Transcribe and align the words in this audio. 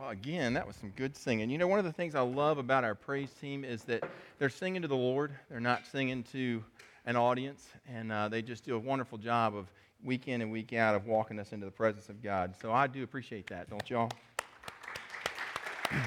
Well, 0.00 0.08
again, 0.08 0.54
that 0.54 0.66
was 0.66 0.76
some 0.76 0.94
good 0.96 1.14
singing. 1.14 1.50
You 1.50 1.58
know, 1.58 1.66
one 1.66 1.78
of 1.78 1.84
the 1.84 1.92
things 1.92 2.14
I 2.14 2.22
love 2.22 2.56
about 2.56 2.84
our 2.84 2.94
praise 2.94 3.32
team 3.38 3.64
is 3.64 3.82
that 3.82 4.02
they're 4.38 4.48
singing 4.48 4.80
to 4.80 4.88
the 4.88 4.96
Lord. 4.96 5.30
They're 5.50 5.60
not 5.60 5.86
singing 5.86 6.22
to 6.32 6.64
an 7.04 7.16
audience, 7.16 7.68
and 7.86 8.10
uh, 8.10 8.30
they 8.30 8.40
just 8.40 8.64
do 8.64 8.76
a 8.76 8.78
wonderful 8.78 9.18
job 9.18 9.54
of 9.54 9.66
week 10.02 10.26
in 10.26 10.40
and 10.40 10.50
week 10.50 10.72
out 10.72 10.94
of 10.94 11.04
walking 11.04 11.38
us 11.38 11.52
into 11.52 11.66
the 11.66 11.72
presence 11.72 12.08
of 12.08 12.22
God. 12.22 12.54
So 12.62 12.72
I 12.72 12.86
do 12.86 13.02
appreciate 13.02 13.46
that, 13.48 13.68
don't 13.68 13.90
y'all? 13.90 14.08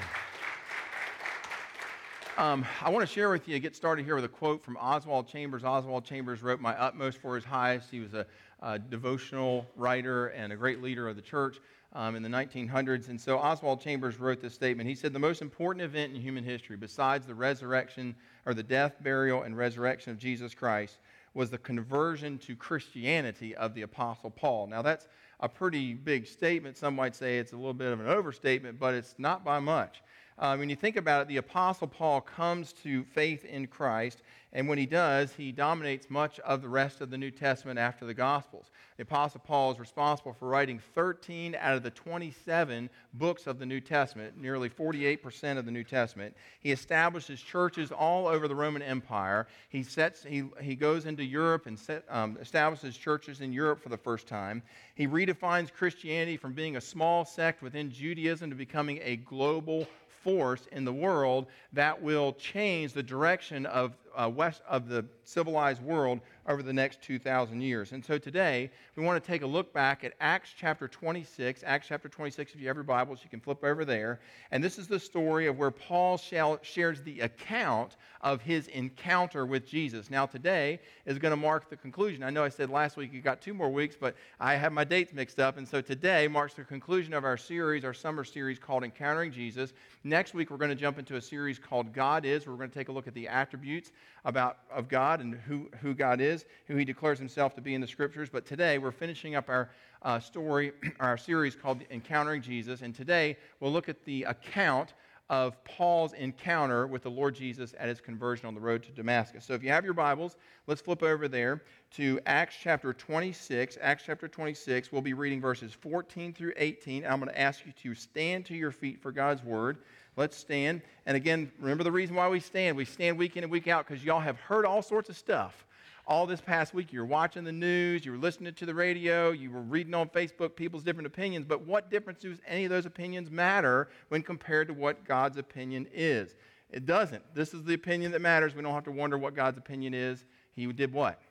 Um, 2.35 2.65
I 2.81 2.89
want 2.89 3.07
to 3.07 3.13
share 3.13 3.29
with 3.29 3.47
you, 3.47 3.59
get 3.59 3.75
started 3.75 4.05
here 4.05 4.15
with 4.15 4.25
a 4.25 4.29
quote 4.29 4.63
from 4.63 4.75
Oswald 4.77 5.27
Chambers. 5.27 5.63
Oswald 5.63 6.03
Chambers 6.03 6.41
wrote 6.41 6.59
My 6.59 6.73
Utmost 6.79 7.19
for 7.19 7.35
His 7.35 7.43
Highest. 7.43 7.91
He 7.91 7.99
was 7.99 8.15
a, 8.15 8.25
a 8.59 8.79
devotional 8.79 9.67
writer 9.75 10.29
and 10.29 10.51
a 10.51 10.55
great 10.55 10.81
leader 10.81 11.07
of 11.07 11.15
the 11.15 11.21
church 11.21 11.59
um, 11.93 12.15
in 12.15 12.23
the 12.23 12.29
1900s. 12.29 13.09
And 13.09 13.19
so 13.19 13.37
Oswald 13.37 13.81
Chambers 13.81 14.19
wrote 14.19 14.41
this 14.41 14.53
statement. 14.53 14.89
He 14.89 14.95
said, 14.95 15.13
The 15.13 15.19
most 15.19 15.41
important 15.41 15.83
event 15.83 16.13
in 16.13 16.21
human 16.21 16.43
history, 16.43 16.75
besides 16.75 17.25
the 17.25 17.35
resurrection 17.35 18.15
or 18.45 18.53
the 18.53 18.63
death, 18.63 18.95
burial, 19.01 19.43
and 19.43 19.55
resurrection 19.57 20.11
of 20.11 20.17
Jesus 20.17 20.53
Christ, 20.53 20.97
was 21.33 21.49
the 21.49 21.57
conversion 21.57 22.37
to 22.39 22.55
Christianity 22.55 23.55
of 23.55 23.73
the 23.73 23.83
Apostle 23.83 24.29
Paul. 24.29 24.67
Now, 24.67 24.81
that's 24.81 25.07
a 25.39 25.49
pretty 25.49 25.93
big 25.93 26.27
statement. 26.27 26.77
Some 26.77 26.95
might 26.95 27.15
say 27.15 27.39
it's 27.39 27.53
a 27.53 27.57
little 27.57 27.73
bit 27.73 27.91
of 27.91 27.99
an 27.99 28.07
overstatement, 28.07 28.79
but 28.79 28.93
it's 28.93 29.15
not 29.17 29.43
by 29.43 29.59
much. 29.59 30.01
Uh, 30.37 30.55
when 30.55 30.69
you 30.69 30.75
think 30.75 30.97
about 30.97 31.21
it, 31.21 31.27
the 31.27 31.37
Apostle 31.37 31.87
Paul 31.87 32.21
comes 32.21 32.73
to 32.83 33.03
faith 33.03 33.45
in 33.45 33.67
Christ, 33.67 34.23
and 34.51 34.67
when 34.67 34.77
he 34.77 34.85
does, 34.85 35.33
he 35.33 35.51
dominates 35.51 36.09
much 36.09 36.39
of 36.41 36.61
the 36.61 36.69
rest 36.69 37.01
of 37.01 37.09
the 37.09 37.17
New 37.17 37.31
Testament 37.31 37.79
after 37.79 38.05
the 38.05 38.13
Gospels. 38.13 38.69
The 38.97 39.03
Apostle 39.03 39.41
Paul 39.43 39.71
is 39.71 39.79
responsible 39.79 40.33
for 40.33 40.47
writing 40.47 40.79
13 40.93 41.55
out 41.55 41.75
of 41.75 41.83
the 41.83 41.89
27 41.89 42.89
books 43.15 43.47
of 43.47 43.57
the 43.57 43.65
New 43.65 43.79
Testament, 43.79 44.37
nearly 44.39 44.69
48% 44.69 45.57
of 45.57 45.65
the 45.65 45.71
New 45.71 45.83
Testament. 45.83 46.35
He 46.59 46.71
establishes 46.71 47.41
churches 47.41 47.91
all 47.91 48.27
over 48.27 48.47
the 48.47 48.55
Roman 48.55 48.83
Empire. 48.83 49.47
He, 49.69 49.81
sets, 49.81 50.23
he, 50.23 50.43
he 50.61 50.75
goes 50.75 51.05
into 51.05 51.23
Europe 51.23 51.65
and 51.65 51.77
set, 51.77 52.05
um, 52.09 52.37
establishes 52.39 52.95
churches 52.95 53.41
in 53.41 53.53
Europe 53.53 53.81
for 53.81 53.89
the 53.89 53.97
first 53.97 54.27
time. 54.27 54.61
He 54.93 55.07
redefines 55.07 55.71
Christianity 55.71 56.37
from 56.37 56.53
being 56.53 56.75
a 56.75 56.81
small 56.81 57.25
sect 57.25 57.63
within 57.63 57.91
Judaism 57.91 58.51
to 58.51 58.55
becoming 58.55 58.99
a 59.03 59.15
global 59.15 59.87
force 60.23 60.67
in 60.71 60.85
the 60.85 60.93
world 60.93 61.47
that 61.73 62.01
will 62.01 62.33
change 62.33 62.93
the 62.93 63.03
direction 63.03 63.65
of, 63.65 63.93
uh, 64.15 64.29
west, 64.33 64.61
of 64.67 64.87
the 64.87 65.05
civilized 65.27 65.81
world 65.81 66.19
over 66.47 66.61
the 66.61 66.73
next 66.73 67.01
2,000 67.01 67.61
years. 67.61 67.91
And 67.91 68.03
so 68.03 68.17
today, 68.17 68.69
we 68.95 69.03
want 69.03 69.23
to 69.23 69.25
take 69.25 69.41
a 69.41 69.47
look 69.47 69.73
back 69.73 70.03
at 70.03 70.13
Acts 70.19 70.53
chapter 70.57 70.87
26. 70.87 71.63
Acts 71.65 71.87
chapter 71.87 72.09
26, 72.09 72.53
if 72.53 72.61
you 72.61 72.67
have 72.67 72.75
your 72.75 72.83
Bibles, 72.83 73.19
you 73.23 73.29
can 73.29 73.39
flip 73.39 73.63
over 73.63 73.85
there. 73.85 74.19
And 74.51 74.63
this 74.63 74.77
is 74.77 74.87
the 74.87 74.99
story 74.99 75.47
of 75.47 75.57
where 75.57 75.71
Paul 75.71 76.17
shares 76.17 77.01
the 77.01 77.21
account 77.21 77.95
of 78.21 78.41
his 78.41 78.67
encounter 78.69 79.45
with 79.45 79.67
Jesus. 79.67 80.09
Now, 80.09 80.25
today 80.25 80.79
is 81.05 81.17
going 81.17 81.31
to 81.31 81.37
mark 81.37 81.69
the 81.69 81.75
conclusion. 81.75 82.23
I 82.23 82.29
know 82.29 82.43
I 82.43 82.49
said 82.49 82.69
last 82.69 82.95
week 82.97 83.13
you 83.13 83.21
got 83.21 83.41
two 83.41 83.53
more 83.53 83.69
weeks, 83.69 83.95
but 83.99 84.15
I 84.39 84.55
have 84.55 84.71
my 84.71 84.83
dates 84.83 85.13
mixed 85.13 85.39
up. 85.39 85.57
And 85.57 85.67
so 85.67 85.81
today 85.81 86.27
marks 86.27 86.53
the 86.53 86.63
conclusion 86.63 87.13
of 87.13 87.25
our 87.25 87.37
series, 87.37 87.83
our 87.83 87.93
summer 87.93 88.23
series 88.23 88.59
called 88.59 88.83
Encountering 88.83 89.31
Jesus. 89.31 89.73
Next 90.03 90.33
week, 90.33 90.51
we're 90.51 90.57
going 90.57 90.69
to 90.69 90.75
jump 90.75 90.99
into 90.99 91.15
a 91.15 91.21
series 91.21 91.59
called 91.59 91.93
God 91.93 92.25
Is. 92.25 92.47
We're 92.47 92.55
going 92.55 92.69
to 92.69 92.75
take 92.75 92.89
a 92.89 92.91
look 92.91 93.07
at 93.07 93.13
the 93.13 93.27
attributes 93.27 93.91
about, 94.25 94.57
of 94.71 94.87
God 94.87 95.12
and 95.21 95.35
who, 95.35 95.69
who 95.81 95.93
God 95.93 96.21
is, 96.21 96.45
who 96.67 96.75
he 96.75 96.85
declares 96.85 97.19
himself 97.19 97.55
to 97.55 97.61
be 97.61 97.75
in 97.75 97.81
the 97.81 97.87
scriptures. 97.87 98.29
But 98.29 98.45
today 98.45 98.77
we're 98.77 98.91
finishing 98.91 99.35
up 99.35 99.49
our 99.49 99.69
uh, 100.01 100.19
story, 100.19 100.71
our 100.99 101.17
series 101.17 101.55
called 101.55 101.81
Encountering 101.91 102.41
Jesus. 102.41 102.81
And 102.81 102.93
today 102.93 103.37
we'll 103.59 103.71
look 103.71 103.89
at 103.89 104.03
the 104.05 104.23
account 104.23 104.93
of 105.29 105.63
Paul's 105.63 106.13
encounter 106.13 106.85
with 106.85 107.03
the 107.03 107.09
Lord 107.09 107.33
Jesus 107.33 107.73
at 107.79 107.87
his 107.87 108.01
conversion 108.01 108.45
on 108.45 108.53
the 108.53 108.61
road 108.61 108.83
to 108.83 108.91
Damascus. 108.91 109.45
So 109.45 109.53
if 109.53 109.63
you 109.63 109.69
have 109.69 109.85
your 109.85 109.93
Bibles, 109.93 110.35
let's 110.67 110.81
flip 110.81 111.01
over 111.01 111.27
there 111.27 111.63
to 111.95 112.19
Acts 112.25 112.55
chapter 112.61 112.93
26. 112.93 113.77
Acts 113.81 114.03
chapter 114.05 114.27
26, 114.27 114.91
we'll 114.91 115.01
be 115.01 115.13
reading 115.13 115.39
verses 115.39 115.73
14 115.73 116.33
through 116.33 116.53
18. 116.57 117.05
I'm 117.05 117.19
going 117.19 117.31
to 117.31 117.39
ask 117.39 117.65
you 117.65 117.71
to 117.83 117.95
stand 117.95 118.45
to 118.47 118.53
your 118.53 118.71
feet 118.71 119.01
for 119.01 119.11
God's 119.11 119.43
word. 119.43 119.79
Let's 120.15 120.37
stand. 120.37 120.81
And 121.05 121.17
again, 121.17 121.51
remember 121.59 121.83
the 121.83 121.91
reason 121.91 122.15
why 122.15 122.27
we 122.29 122.39
stand. 122.39 122.77
We 122.77 122.85
stand 122.85 123.17
week 123.17 123.35
in 123.35 123.43
and 123.43 123.51
week 123.51 123.67
out 123.67 123.87
because 123.87 124.03
y'all 124.03 124.19
have 124.19 124.39
heard 124.39 124.65
all 124.65 124.81
sorts 124.81 125.09
of 125.09 125.17
stuff 125.17 125.65
all 126.05 126.25
this 126.25 126.41
past 126.41 126.73
week. 126.73 126.91
You're 126.91 127.05
watching 127.05 127.43
the 127.43 127.51
news, 127.51 128.05
you 128.05 128.11
were 128.11 128.17
listening 128.17 128.53
to 128.53 128.65
the 128.65 128.75
radio, 128.75 129.31
you 129.31 129.51
were 129.51 129.61
reading 129.61 129.93
on 129.93 130.09
Facebook 130.09 130.55
people's 130.55 130.83
different 130.83 131.07
opinions. 131.07 131.45
But 131.47 131.65
what 131.65 131.89
difference 131.89 132.19
does 132.19 132.39
any 132.47 132.65
of 132.65 132.69
those 132.69 132.85
opinions 132.85 133.31
matter 133.31 133.89
when 134.09 134.21
compared 134.21 134.67
to 134.67 134.73
what 134.73 135.05
God's 135.05 135.37
opinion 135.37 135.87
is? 135.93 136.35
It 136.69 136.85
doesn't. 136.85 137.23
This 137.35 137.53
is 137.53 137.63
the 137.63 137.73
opinion 137.73 138.11
that 138.11 138.21
matters. 138.21 138.55
We 138.55 138.61
don't 138.61 138.73
have 138.73 138.83
to 138.85 138.91
wonder 138.91 139.17
what 139.17 139.35
God's 139.35 139.57
opinion 139.57 139.93
is. 139.93 140.25
He 140.55 140.65
did 140.67 140.91
what? 140.91 141.21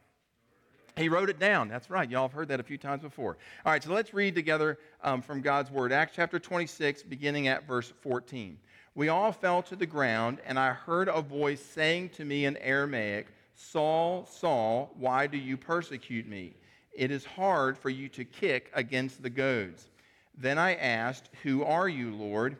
He 0.97 1.09
wrote 1.09 1.31
it 1.31 1.38
down. 1.38 1.69
That's 1.69 1.88
right. 1.88 2.09
Y'all 2.09 2.22
have 2.22 2.32
heard 2.32 2.48
that 2.48 2.60
a 2.60 2.62
few 2.62 2.76
times 2.76 3.03
before. 3.03 3.38
All 3.65 3.72
right, 3.72 3.82
so 3.82 3.92
let's 3.92 4.12
read 4.12 4.34
together 4.34 4.78
um, 5.03 5.22
from 5.22 5.41
God's 5.41 5.71
Word. 5.71 5.91
Acts 5.91 6.12
chapter 6.15 6.38
26, 6.38 7.03
beginning 7.04 7.48
at 7.48 7.66
verse 7.66 7.92
14. 8.03 8.59
We 8.94 9.08
all 9.08 9.32
fell 9.32 9.62
to 9.62 9.76
the 9.76 9.86
ground, 9.86 10.38
and 10.44 10.58
I 10.58 10.72
heard 10.72 11.08
a 11.08 11.22
voice 11.22 11.62
saying 11.62 12.10
to 12.10 12.26
me 12.26 12.44
in 12.44 12.58
Aramaic, 12.58 13.26
Saul, 13.54 14.26
Saul, 14.26 14.92
why 14.98 15.26
do 15.26 15.38
you 15.38 15.56
persecute 15.56 16.28
me? 16.28 16.53
It 16.92 17.10
is 17.10 17.25
hard 17.25 17.78
for 17.78 17.88
you 17.88 18.08
to 18.10 18.25
kick 18.25 18.70
against 18.75 19.22
the 19.22 19.30
goads. 19.30 19.88
Then 20.36 20.58
I 20.58 20.75
asked, 20.75 21.30
Who 21.42 21.62
are 21.64 21.88
you, 21.88 22.14
Lord? 22.14 22.56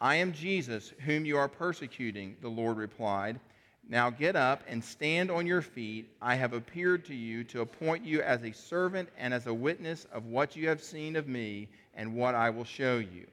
I 0.00 0.16
am 0.16 0.32
Jesus, 0.32 0.92
whom 1.04 1.24
you 1.24 1.38
are 1.38 1.48
persecuting, 1.48 2.36
the 2.40 2.48
Lord 2.48 2.76
replied. 2.78 3.38
Now 3.88 4.10
get 4.10 4.34
up 4.34 4.64
and 4.66 4.82
stand 4.82 5.30
on 5.30 5.46
your 5.46 5.62
feet. 5.62 6.08
I 6.20 6.34
have 6.34 6.52
appeared 6.52 7.04
to 7.06 7.14
you 7.14 7.44
to 7.44 7.60
appoint 7.60 8.04
you 8.04 8.20
as 8.22 8.42
a 8.42 8.52
servant 8.52 9.08
and 9.16 9.32
as 9.32 9.46
a 9.46 9.54
witness 9.54 10.06
of 10.12 10.26
what 10.26 10.56
you 10.56 10.68
have 10.68 10.82
seen 10.82 11.14
of 11.14 11.28
me 11.28 11.68
and 11.94 12.14
what 12.14 12.34
I 12.34 12.50
will 12.50 12.64
show 12.64 12.98
you. 12.98 13.26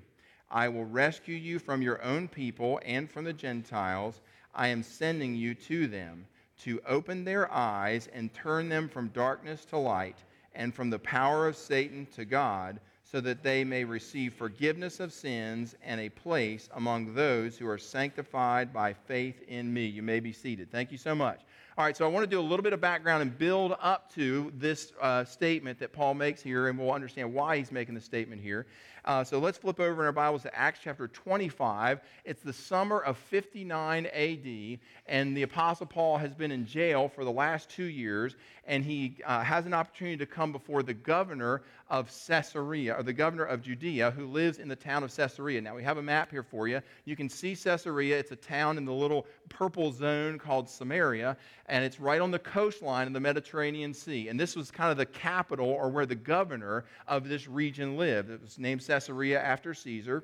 I 0.53 0.69
will 0.69 0.85
rescue 0.85 1.35
you 1.35 1.57
from 1.57 1.81
your 1.81 2.01
own 2.03 2.27
people 2.27 2.79
and 2.85 3.09
from 3.09 3.25
the 3.25 3.33
Gentiles. 3.33 4.21
I 4.53 4.67
am 4.67 4.83
sending 4.83 5.33
you 5.33 5.55
to 5.55 5.87
them 5.87 6.27
to 6.59 6.79
open 6.87 7.25
their 7.25 7.51
eyes 7.51 8.07
and 8.13 8.31
turn 8.35 8.69
them 8.69 8.87
from 8.87 9.07
darkness 9.09 9.65
to 9.65 9.77
light 9.77 10.23
and 10.53 10.71
from 10.71 10.91
the 10.91 10.99
power 10.99 11.47
of 11.47 11.57
Satan 11.57 12.05
to 12.15 12.23
God, 12.23 12.79
so 13.03 13.19
that 13.21 13.41
they 13.41 13.63
may 13.63 13.83
receive 13.83 14.33
forgiveness 14.33 14.99
of 14.99 15.11
sins 15.11 15.75
and 15.83 15.99
a 15.99 16.09
place 16.09 16.69
among 16.75 17.15
those 17.15 17.57
who 17.57 17.67
are 17.67 17.77
sanctified 17.77 18.71
by 18.71 18.93
faith 18.93 19.41
in 19.47 19.73
me. 19.73 19.85
You 19.85 20.03
may 20.03 20.19
be 20.19 20.31
seated. 20.31 20.71
Thank 20.71 20.91
you 20.91 20.97
so 20.99 21.15
much. 21.15 21.41
All 21.75 21.83
right, 21.83 21.97
so 21.97 22.05
I 22.05 22.07
want 22.07 22.23
to 22.23 22.29
do 22.29 22.39
a 22.39 22.41
little 22.41 22.61
bit 22.61 22.73
of 22.73 22.81
background 22.81 23.23
and 23.23 23.35
build 23.35 23.75
up 23.81 24.13
to 24.13 24.53
this 24.55 24.93
uh, 25.01 25.25
statement 25.25 25.79
that 25.79 25.91
Paul 25.91 26.13
makes 26.13 26.41
here, 26.41 26.67
and 26.67 26.77
we'll 26.77 26.91
understand 26.91 27.33
why 27.33 27.57
he's 27.57 27.71
making 27.71 27.95
the 27.95 28.01
statement 28.01 28.41
here. 28.41 28.67
Uh, 29.05 29.21
so 29.21 29.37
let's 29.37 29.57
flip 29.57 29.81
over 29.81 30.01
in 30.01 30.05
our 30.05 30.13
Bibles 30.13 30.43
to 30.43 30.55
Acts 30.57 30.79
chapter 30.81 31.09
25. 31.09 31.99
It's 32.23 32.41
the 32.41 32.53
summer 32.53 32.99
of 32.99 33.17
59 33.17 34.05
AD, 34.05 34.79
and 35.07 35.35
the 35.35 35.41
Apostle 35.41 35.87
Paul 35.87 36.17
has 36.17 36.33
been 36.33 36.51
in 36.51 36.65
jail 36.65 37.09
for 37.09 37.25
the 37.25 37.31
last 37.31 37.69
two 37.69 37.83
years, 37.83 38.37
and 38.65 38.85
he 38.85 39.17
uh, 39.25 39.43
has 39.43 39.65
an 39.65 39.73
opportunity 39.73 40.15
to 40.15 40.25
come 40.25 40.53
before 40.53 40.83
the 40.83 40.93
governor 40.93 41.63
of 41.89 42.09
Caesarea, 42.27 42.97
or 42.97 43.03
the 43.03 43.11
governor 43.11 43.43
of 43.43 43.61
Judea, 43.61 44.11
who 44.11 44.25
lives 44.25 44.57
in 44.57 44.69
the 44.69 44.75
town 44.75 45.03
of 45.03 45.13
Caesarea. 45.13 45.59
Now, 45.59 45.75
we 45.75 45.83
have 45.83 45.97
a 45.97 46.01
map 46.01 46.31
here 46.31 46.43
for 46.43 46.69
you. 46.69 46.81
You 47.03 47.17
can 47.17 47.27
see 47.27 47.57
Caesarea. 47.57 48.17
It's 48.17 48.31
a 48.31 48.37
town 48.37 48.77
in 48.77 48.85
the 48.85 48.93
little 48.93 49.27
purple 49.49 49.91
zone 49.91 50.39
called 50.39 50.69
Samaria 50.69 51.35
and 51.67 51.83
it's 51.83 51.99
right 51.99 52.19
on 52.19 52.31
the 52.31 52.39
coastline 52.39 53.07
of 53.07 53.13
the 53.13 53.19
Mediterranean 53.19 53.93
Sea. 53.93 54.27
And 54.27 54.39
this 54.39 54.55
was 54.55 54.69
kind 54.69 54.91
of 54.91 54.97
the 54.97 55.05
capital 55.05 55.67
or 55.67 55.89
where 55.89 56.05
the 56.05 56.15
governor 56.15 56.85
of 57.07 57.29
this 57.29 57.47
region 57.47 57.97
lived. 57.97 58.29
It 58.29 58.41
was 58.41 58.59
named 58.59 58.83
after 58.93 59.73
Caesar, 59.73 60.23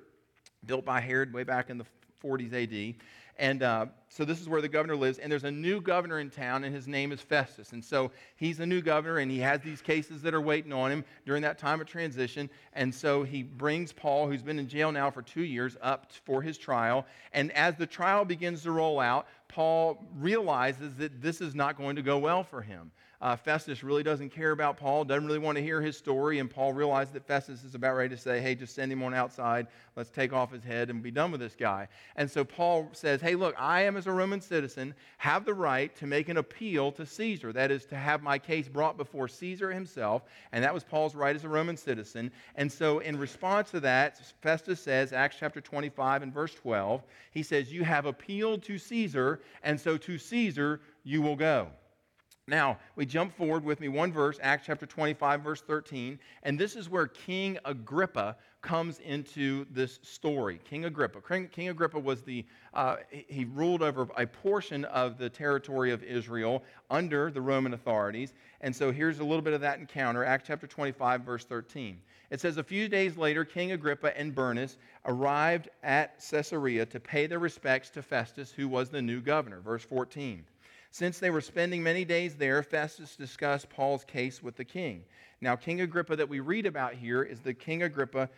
built 0.66 0.86
by 0.86 1.00
Herod 1.00 1.34
way 1.34 1.44
back 1.44 1.70
in 1.70 1.78
the 1.78 1.86
40s 2.24 2.54
AD. 2.54 2.96
And 3.40 3.64
uh, 3.64 3.86
so 4.10 4.26
this 4.26 4.42
is 4.42 4.50
where 4.50 4.62
the 4.62 4.68
governor 4.68 4.98
lives. 4.98 5.18
And 5.18 5.32
there's 5.32 5.46
a 5.46 5.52
new 5.52 5.80
governor 5.80 6.20
in 6.20 6.30
town, 6.30 6.66
and 6.66 6.76
his 6.76 6.90
name 6.90 7.14
is 7.14 7.22
Festus. 7.22 7.72
And 7.72 7.84
so 7.84 8.12
he's 8.36 8.60
a 8.60 8.66
new 8.66 8.82
governor, 8.82 9.20
and 9.20 9.32
he 9.32 9.40
has 9.40 9.62
these 9.62 9.82
cases 9.82 10.22
that 10.24 10.34
are 10.34 10.42
waiting 10.42 10.74
on 10.74 10.92
him 10.92 11.06
during 11.26 11.42
that 11.44 11.58
time 11.58 11.80
of 11.80 11.88
transition. 11.88 12.50
And 12.74 12.94
so 12.94 13.24
he 13.24 13.44
brings 13.44 13.94
Paul, 13.94 14.28
who's 14.28 14.44
been 14.44 14.60
in 14.60 14.68
jail 14.68 14.92
now 14.92 15.10
for 15.10 15.22
two 15.22 15.44
years, 15.44 15.78
up 15.82 16.12
for 16.26 16.42
his 16.42 16.58
trial. 16.58 17.06
And 17.32 17.54
as 17.54 17.76
the 17.76 17.88
trial 17.88 18.26
begins 18.26 18.64
to 18.64 18.72
roll 18.72 19.00
out, 19.00 19.26
Paul 19.48 20.06
realizes 20.18 20.96
that 20.96 21.22
this 21.22 21.40
is 21.40 21.56
not 21.56 21.78
going 21.78 21.96
to 21.96 22.02
go 22.02 22.18
well 22.18 22.44
for 22.44 22.62
him. 22.62 22.92
Uh, 23.22 23.36
Festus 23.36 23.84
really 23.84 24.02
doesn't 24.02 24.30
care 24.30 24.52
about 24.52 24.78
Paul, 24.78 25.04
doesn't 25.04 25.26
really 25.26 25.40
want 25.40 25.58
to 25.58 25.62
hear 25.62 25.82
his 25.82 25.98
story, 25.98 26.40
and 26.40 26.50
Paul 26.50 26.72
realizes 26.72 27.12
that 27.14 27.28
Festus 27.28 27.66
is 27.66 27.76
about 27.76 27.98
ready 27.98 28.16
to 28.16 28.22
say, 28.22 28.40
hey, 28.40 28.56
just 28.56 28.74
send 28.74 28.94
him 28.94 29.04
on 29.04 29.14
outside. 29.14 29.68
Let's 29.98 30.10
take 30.10 30.32
off 30.32 30.54
his 30.54 30.64
head 30.64 30.90
and 30.90 31.04
be 31.04 31.12
done 31.12 31.30
with 31.30 31.42
this 31.42 31.54
guy. 31.54 31.90
And 32.16 32.32
so 32.32 32.46
Paul 32.46 32.88
says, 32.94 33.20
hey, 33.20 33.36
look, 33.36 33.56
I 33.58 33.82
am, 33.82 33.98
as 33.98 34.08
a 34.08 34.12
Roman 34.14 34.40
citizen, 34.40 34.94
have 35.18 35.44
the 35.44 35.54
right 35.54 35.94
to 35.98 36.08
make 36.08 36.30
an 36.30 36.38
appeal 36.38 36.94
to 36.94 37.06
Caesar. 37.06 37.52
That 37.52 37.72
is, 37.72 37.84
to 37.88 37.96
have 37.96 38.24
my 38.24 38.40
case 38.40 38.70
brought 38.70 38.96
before 38.96 39.28
Caesar 39.28 39.70
himself. 39.70 40.24
And 40.54 40.64
that 40.64 40.74
was 40.74 40.86
Paul's 40.86 41.14
right 41.14 41.36
as 41.36 41.44
a 41.44 41.50
Roman 41.50 41.76
citizen. 41.76 42.32
And 42.56 42.72
so, 42.72 43.00
in 43.00 43.20
response 43.20 43.70
to 43.72 43.82
that, 43.82 44.22
Festus 44.42 44.80
says, 44.80 45.12
Acts 45.12 45.36
chapter 45.38 45.60
25 45.60 46.24
and 46.24 46.34
verse 46.34 46.54
12, 46.54 47.04
he 47.32 47.44
says, 47.44 47.74
You 47.74 47.84
have 47.84 48.06
appealed 48.06 48.64
to 48.64 48.78
Caesar, 48.78 49.42
and 49.62 49.78
so 49.78 49.98
to 49.98 50.18
Caesar 50.18 50.80
you 51.04 51.22
will 51.22 51.36
go. 51.36 51.68
Now, 52.50 52.80
we 52.96 53.06
jump 53.06 53.38
forward 53.38 53.64
with 53.64 53.80
me 53.80 53.90
one 53.90 54.12
verse, 54.12 54.40
Acts 54.42 54.66
chapter 54.66 54.88
25, 54.88 55.42
verse 55.42 55.62
13, 55.62 56.20
and 56.42 56.60
this 56.60 56.76
is 56.76 56.90
where 56.90 57.06
King 57.06 57.60
Agrippa 57.64 58.36
comes 58.62 59.00
into 59.00 59.66
this 59.70 60.00
story. 60.02 60.60
King 60.66 60.86
Agrippa. 60.86 61.22
King 61.52 61.70
Agrippa 61.70 62.00
was 62.00 62.24
the, 62.24 62.44
uh, 62.74 62.98
he 63.12 63.46
ruled 63.46 63.84
over 63.84 64.08
a 64.18 64.26
portion 64.26 64.84
of 64.86 65.18
the 65.18 65.30
territory 65.30 65.92
of 65.92 66.04
Israel 66.04 66.64
under 66.90 67.30
the 67.30 67.40
Roman 67.40 67.74
authorities. 67.76 68.34
And 68.62 68.76
so 68.76 68.92
here's 68.92 69.20
a 69.20 69.24
little 69.24 69.44
bit 69.44 69.54
of 69.54 69.62
that 69.62 69.80
encounter, 69.80 70.26
Acts 70.26 70.48
chapter 70.48 70.66
25, 70.66 71.22
verse 71.22 71.46
13. 71.46 72.02
It 72.32 72.42
says, 72.42 72.58
A 72.58 72.64
few 72.64 72.90
days 72.90 73.16
later, 73.16 73.46
King 73.46 73.74
Agrippa 73.74 74.18
and 74.18 74.34
Bernice 74.34 74.78
arrived 75.06 75.70
at 75.84 76.20
Caesarea 76.30 76.86
to 76.88 77.00
pay 77.00 77.28
their 77.28 77.40
respects 77.40 77.92
to 77.92 78.02
Festus, 78.02 78.52
who 78.52 78.68
was 78.68 78.90
the 78.90 79.02
new 79.02 79.22
governor. 79.22 79.62
Verse 79.62 79.84
14. 79.84 80.44
Since 80.92 81.20
they 81.20 81.30
were 81.30 81.42
spending 81.42 81.84
many 81.84 82.04
days 82.04 82.36
there, 82.36 82.64
Festus 82.64 83.16
discussed 83.16 83.70
Paul's 83.70 84.04
case 84.04 84.42
with 84.42 84.56
the 84.56 84.66
king. 84.66 85.04
Now, 85.42 85.56
King 85.56 85.82
Agrippa 85.82 86.16
that 86.16 86.28
we 86.28 86.40
read 86.42 86.66
about 86.66 86.94
here 86.96 87.24
is 87.24 87.40
the 87.40 87.54
King 87.54 87.84
Agrippa, 87.84 88.30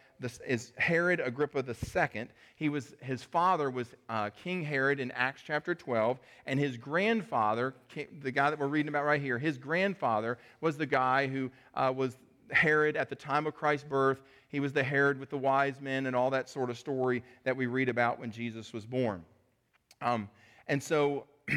is 0.45 0.73
Herod 0.77 1.19
Agrippa 1.19 1.63
II. 1.65 2.27
He 2.55 2.69
was, 2.69 2.93
his 3.01 3.23
father 3.23 3.71
was 3.71 3.87
uh, 4.09 4.29
King 4.43 4.63
Herod 4.63 4.99
in 4.99 5.11
Acts 5.11 5.41
chapter 5.43 5.73
12, 5.73 6.19
and 6.45 6.59
his 6.59 6.77
grandfather, 6.77 7.73
the 8.21 8.31
guy 8.31 8.49
that 8.49 8.59
we're 8.59 8.67
reading 8.67 8.89
about 8.89 9.05
right 9.05 9.21
here, 9.21 9.39
his 9.39 9.57
grandfather 9.57 10.37
was 10.59 10.77
the 10.77 10.85
guy 10.85 11.27
who 11.27 11.49
uh, 11.73 11.91
was 11.95 12.17
Herod 12.51 12.97
at 12.97 13.09
the 13.09 13.15
time 13.15 13.47
of 13.47 13.55
Christ's 13.55 13.87
birth. 13.87 14.21
He 14.49 14.59
was 14.59 14.73
the 14.73 14.83
Herod 14.83 15.19
with 15.19 15.29
the 15.29 15.37
wise 15.37 15.79
men 15.79 16.05
and 16.05 16.15
all 16.15 16.29
that 16.31 16.49
sort 16.49 16.69
of 16.69 16.77
story 16.77 17.23
that 17.45 17.55
we 17.55 17.65
read 17.65 17.87
about 17.87 18.19
when 18.19 18.29
Jesus 18.29 18.73
was 18.73 18.85
born. 18.85 19.23
Um, 20.01 20.29
and 20.67 20.83
so. 20.83 21.25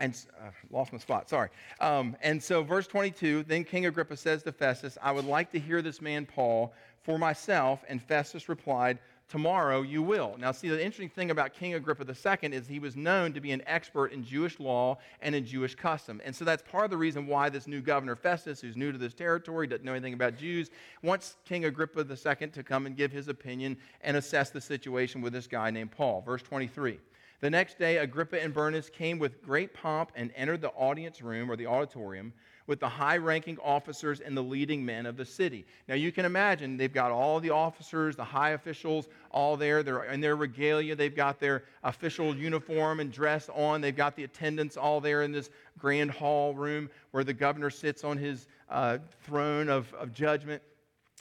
and 0.00 0.26
uh, 0.40 0.50
lost 0.70 0.92
my 0.92 0.98
spot 0.98 1.28
sorry. 1.28 1.48
Um, 1.80 2.16
and 2.22 2.42
so 2.42 2.62
verse 2.62 2.86
22 2.86 3.44
then 3.44 3.64
king 3.64 3.86
agrippa 3.86 4.16
says 4.16 4.42
to 4.42 4.52
festus 4.52 4.98
i 5.02 5.12
would 5.12 5.24
like 5.24 5.50
to 5.52 5.58
hear 5.58 5.82
this 5.82 6.00
man 6.00 6.26
paul 6.26 6.72
for 7.04 7.18
myself. 7.18 7.84
And 7.88 8.02
festus 8.02 8.48
replied 8.48 8.98
tomorrow 9.28 9.82
you 9.82 10.02
will. 10.02 10.36
Now 10.38 10.52
see 10.52 10.68
the 10.68 10.76
interesting 10.76 11.08
thing 11.08 11.30
about 11.30 11.54
king 11.54 11.74
agrippa 11.74 12.04
ii 12.04 12.52
is 12.52 12.66
he 12.66 12.78
was 12.78 12.96
known 12.96 13.32
to 13.32 13.40
be 13.40 13.52
an 13.52 13.62
expert 13.66 14.12
in 14.12 14.24
jewish 14.24 14.58
law 14.58 14.98
and 15.22 15.34
in 15.34 15.46
jewish 15.46 15.74
custom. 15.74 16.20
And 16.24 16.34
so 16.34 16.44
that's 16.44 16.62
part 16.62 16.84
of 16.84 16.90
the 16.90 16.96
reason 16.96 17.26
why 17.26 17.48
this 17.48 17.66
new 17.66 17.80
governor 17.80 18.16
festus 18.16 18.60
who's 18.60 18.76
new 18.76 18.90
to 18.90 18.98
this 18.98 19.14
territory 19.14 19.66
doesn't 19.66 19.84
know 19.84 19.92
anything 19.92 20.14
about 20.14 20.36
jews 20.36 20.70
wants 21.02 21.36
king 21.44 21.66
agrippa 21.66 22.00
ii 22.00 22.48
to 22.48 22.62
come 22.62 22.86
and 22.86 22.96
give 22.96 23.12
his 23.12 23.28
opinion 23.28 23.76
and 24.02 24.16
assess 24.16 24.50
the 24.50 24.60
situation 24.60 25.20
with 25.20 25.32
this 25.32 25.46
guy 25.46 25.70
named 25.70 25.90
paul. 25.90 26.22
Verse 26.22 26.42
23 26.42 26.98
the 27.44 27.50
next 27.50 27.78
day, 27.78 27.98
Agrippa 27.98 28.42
and 28.42 28.54
Bernice 28.54 28.88
came 28.88 29.18
with 29.18 29.42
great 29.42 29.74
pomp 29.74 30.12
and 30.16 30.32
entered 30.34 30.62
the 30.62 30.70
audience 30.70 31.20
room 31.20 31.50
or 31.50 31.56
the 31.56 31.66
auditorium 31.66 32.32
with 32.66 32.80
the 32.80 32.88
high 32.88 33.18
ranking 33.18 33.58
officers 33.62 34.20
and 34.20 34.34
the 34.34 34.42
leading 34.42 34.82
men 34.82 35.04
of 35.04 35.18
the 35.18 35.26
city. 35.26 35.66
Now, 35.86 35.94
you 35.94 36.10
can 36.10 36.24
imagine 36.24 36.78
they've 36.78 36.90
got 36.90 37.10
all 37.10 37.40
the 37.40 37.50
officers, 37.50 38.16
the 38.16 38.24
high 38.24 38.52
officials, 38.52 39.08
all 39.30 39.58
there. 39.58 39.82
They're 39.82 40.04
in 40.04 40.22
their 40.22 40.36
regalia. 40.36 40.96
They've 40.96 41.14
got 41.14 41.38
their 41.38 41.64
official 41.82 42.34
uniform 42.34 43.00
and 43.00 43.12
dress 43.12 43.50
on. 43.54 43.82
They've 43.82 43.94
got 43.94 44.16
the 44.16 44.24
attendants 44.24 44.78
all 44.78 45.02
there 45.02 45.20
in 45.20 45.30
this 45.30 45.50
grand 45.78 46.12
hall 46.12 46.54
room 46.54 46.88
where 47.10 47.24
the 47.24 47.34
governor 47.34 47.68
sits 47.68 48.04
on 48.04 48.16
his 48.16 48.46
uh, 48.70 48.96
throne 49.26 49.68
of, 49.68 49.92
of 49.92 50.14
judgment 50.14 50.62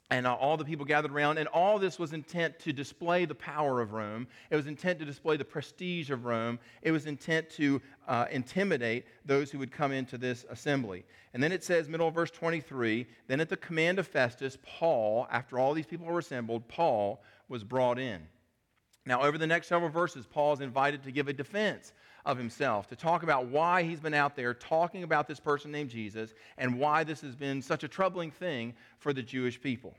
and 0.10 0.28
all 0.28 0.58
the 0.58 0.66
people 0.66 0.86
gathered 0.86 1.12
around. 1.12 1.38
And 1.38 1.48
all 1.48 1.80
this 1.80 1.98
was 1.98 2.14
intent 2.14 2.60
to 2.60 2.74
display 2.74 3.26
the 3.26 3.36
power 3.36 3.82
of 3.82 3.94
Rome. 3.94 4.28
It 4.50 4.56
was 4.56 4.68
intent 4.68 5.00
to 5.00 5.06
display 5.06 5.38
the 5.38 5.46
prestige 5.46 6.12
of 6.12 6.26
Rome. 6.26 6.60
It 6.82 6.92
was 6.92 7.06
intent 7.06 7.50
to 7.52 7.82
uh, 8.08 8.26
intimidate 8.30 9.06
those 9.26 9.50
who 9.50 9.60
would 9.60 9.72
come 9.72 9.92
into 9.92 10.18
this 10.18 10.46
assembly. 10.50 11.04
And 11.34 11.42
then 11.42 11.52
it 11.52 11.64
says, 11.64 11.90
middle 11.90 12.08
of 12.08 12.14
verse 12.14 12.32
23, 12.32 13.08
then 13.28 13.40
at 13.40 13.50
the 13.50 13.58
command 13.58 13.98
of 13.98 14.08
Festus, 14.08 14.58
Paul, 14.62 15.28
after 15.32 15.58
all 15.58 15.74
these 15.74 15.88
people 15.88 16.06
were 16.06 16.20
assembled, 16.20 16.68
Paul 16.68 17.24
was 17.50 17.64
brought 17.64 17.98
in. 17.98 18.22
Now, 19.06 19.24
over 19.24 19.38
the 19.38 19.48
next 19.48 19.68
several 19.68 19.90
verses, 19.90 20.26
Paul 20.26 20.54
is 20.54 20.62
invited 20.62 21.04
to 21.04 21.12
give 21.12 21.28
a 21.28 21.34
defense 21.34 21.92
of 22.26 22.38
himself, 22.38 22.88
to 22.88 22.96
talk 22.96 23.24
about 23.24 23.48
why 23.48 23.84
he's 23.84 24.00
been 24.00 24.14
out 24.14 24.36
there 24.36 24.54
talking 24.54 25.04
about 25.04 25.28
this 25.28 25.40
person 25.40 25.72
named 25.72 25.90
Jesus 25.90 26.34
and 26.58 26.80
why 26.80 27.04
this 27.04 27.22
has 27.22 27.36
been 27.36 27.62
such 27.62 27.84
a 27.84 27.88
troubling 27.88 28.32
thing 28.32 28.74
for 29.00 29.14
the 29.14 29.22
Jewish 29.22 29.62
people. 29.62 29.96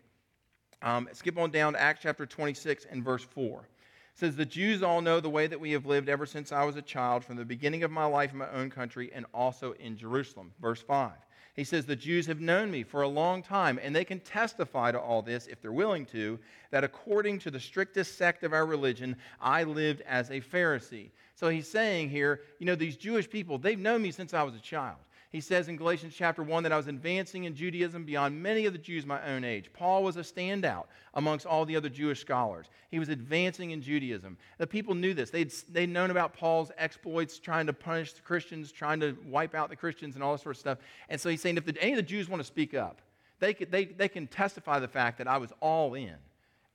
Um, 0.82 1.08
skip 1.12 1.38
on 1.38 1.50
down 1.50 1.74
to 1.74 1.80
Acts 1.80 2.00
chapter 2.02 2.26
26 2.26 2.86
and 2.90 3.02
verse 3.02 3.24
4. 3.24 3.60
It 3.60 3.66
says, 4.14 4.36
The 4.36 4.44
Jews 4.44 4.82
all 4.82 5.00
know 5.00 5.20
the 5.20 5.30
way 5.30 5.46
that 5.46 5.60
we 5.60 5.72
have 5.72 5.86
lived 5.86 6.08
ever 6.08 6.26
since 6.26 6.52
I 6.52 6.64
was 6.64 6.76
a 6.76 6.82
child, 6.82 7.24
from 7.24 7.36
the 7.36 7.44
beginning 7.44 7.82
of 7.82 7.90
my 7.90 8.04
life 8.04 8.32
in 8.32 8.38
my 8.38 8.50
own 8.50 8.70
country 8.70 9.10
and 9.14 9.26
also 9.34 9.72
in 9.72 9.96
Jerusalem. 9.96 10.52
Verse 10.60 10.80
5. 10.80 11.10
He 11.54 11.64
says, 11.64 11.86
The 11.86 11.96
Jews 11.96 12.26
have 12.26 12.40
known 12.40 12.70
me 12.70 12.82
for 12.82 13.02
a 13.02 13.08
long 13.08 13.42
time, 13.42 13.78
and 13.80 13.94
they 13.94 14.04
can 14.04 14.18
testify 14.20 14.90
to 14.90 15.00
all 15.00 15.22
this, 15.22 15.46
if 15.46 15.62
they're 15.62 15.72
willing 15.72 16.04
to, 16.06 16.38
that 16.70 16.82
according 16.82 17.38
to 17.40 17.50
the 17.50 17.60
strictest 17.60 18.18
sect 18.18 18.42
of 18.42 18.52
our 18.52 18.66
religion, 18.66 19.16
I 19.40 19.62
lived 19.62 20.02
as 20.02 20.30
a 20.30 20.40
Pharisee. 20.40 21.10
So 21.36 21.48
he's 21.48 21.68
saying 21.68 22.10
here, 22.10 22.40
you 22.58 22.66
know, 22.66 22.74
these 22.74 22.96
Jewish 22.96 23.30
people, 23.30 23.58
they've 23.58 23.78
known 23.78 24.02
me 24.02 24.10
since 24.10 24.34
I 24.34 24.42
was 24.42 24.54
a 24.54 24.60
child. 24.60 24.98
He 25.34 25.40
says 25.40 25.66
in 25.66 25.76
Galatians 25.76 26.14
chapter 26.16 26.44
1 26.44 26.62
that 26.62 26.70
I 26.70 26.76
was 26.76 26.86
advancing 26.86 27.42
in 27.42 27.56
Judaism 27.56 28.04
beyond 28.04 28.40
many 28.40 28.66
of 28.66 28.72
the 28.72 28.78
Jews 28.78 29.04
my 29.04 29.20
own 29.26 29.42
age. 29.42 29.68
Paul 29.72 30.04
was 30.04 30.16
a 30.16 30.20
standout 30.20 30.84
amongst 31.14 31.44
all 31.44 31.64
the 31.64 31.74
other 31.74 31.88
Jewish 31.88 32.20
scholars. 32.20 32.66
He 32.92 33.00
was 33.00 33.08
advancing 33.08 33.72
in 33.72 33.82
Judaism. 33.82 34.38
The 34.58 34.66
people 34.68 34.94
knew 34.94 35.12
this. 35.12 35.30
They'd, 35.30 35.50
they'd 35.72 35.88
known 35.88 36.12
about 36.12 36.34
Paul's 36.34 36.70
exploits, 36.78 37.40
trying 37.40 37.66
to 37.66 37.72
punish 37.72 38.12
the 38.12 38.20
Christians, 38.20 38.70
trying 38.70 39.00
to 39.00 39.16
wipe 39.26 39.56
out 39.56 39.70
the 39.70 39.74
Christians, 39.76 40.14
and 40.14 40.22
all 40.22 40.30
this 40.34 40.42
sort 40.42 40.54
of 40.54 40.60
stuff. 40.60 40.78
And 41.08 41.20
so 41.20 41.28
he's 41.28 41.40
saying 41.40 41.56
if 41.56 41.66
the, 41.66 41.76
any 41.82 41.94
of 41.94 41.96
the 41.96 42.02
Jews 42.04 42.28
want 42.28 42.40
to 42.40 42.46
speak 42.46 42.72
up, 42.72 43.02
they, 43.40 43.54
could, 43.54 43.72
they, 43.72 43.86
they 43.86 44.08
can 44.08 44.28
testify 44.28 44.78
the 44.78 44.86
fact 44.86 45.18
that 45.18 45.26
I 45.26 45.38
was 45.38 45.52
all 45.58 45.94
in 45.94 46.14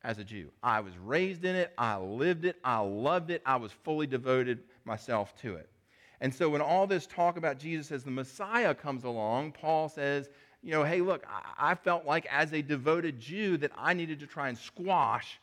as 0.03 0.17
a 0.17 0.25
Jew. 0.25 0.49
I 0.61 0.81
was 0.81 0.97
raised 0.97 1.45
in 1.45 1.55
it, 1.55 1.71
I 1.77 1.95
lived 1.95 2.43
it, 2.43 2.57
I 2.61 2.79
loved 2.79 3.31
it, 3.31 3.41
I 3.45 3.55
was 3.55 3.71
fully 3.71 4.05
devoted 4.05 4.59
myself 4.83 5.33
to 5.43 5.55
it. 5.55 5.69
And 6.21 6.33
so 6.33 6.49
when 6.49 6.61
all 6.61 6.85
this 6.85 7.07
talk 7.07 7.37
about 7.37 7.59
Jesus 7.59 7.91
as 7.91 8.03
the 8.03 8.11
Messiah 8.11 8.75
comes 8.75 9.03
along, 9.03 9.53
Paul 9.53 9.87
says, 9.87 10.29
you 10.61 10.71
know, 10.71 10.83
hey, 10.83 10.99
look, 10.99 11.25
I, 11.57 11.75
felt 11.75 12.05
like 12.05 12.25
as 12.29 12.51
a 12.53 12.61
devoted 12.61 13.19
Jew 13.19 13.55
that 13.57 13.71
I 13.77 13.93
needed 13.93 14.19
to 14.19 14.27
try 14.27 14.49
and 14.49 14.57
squash 14.57 15.39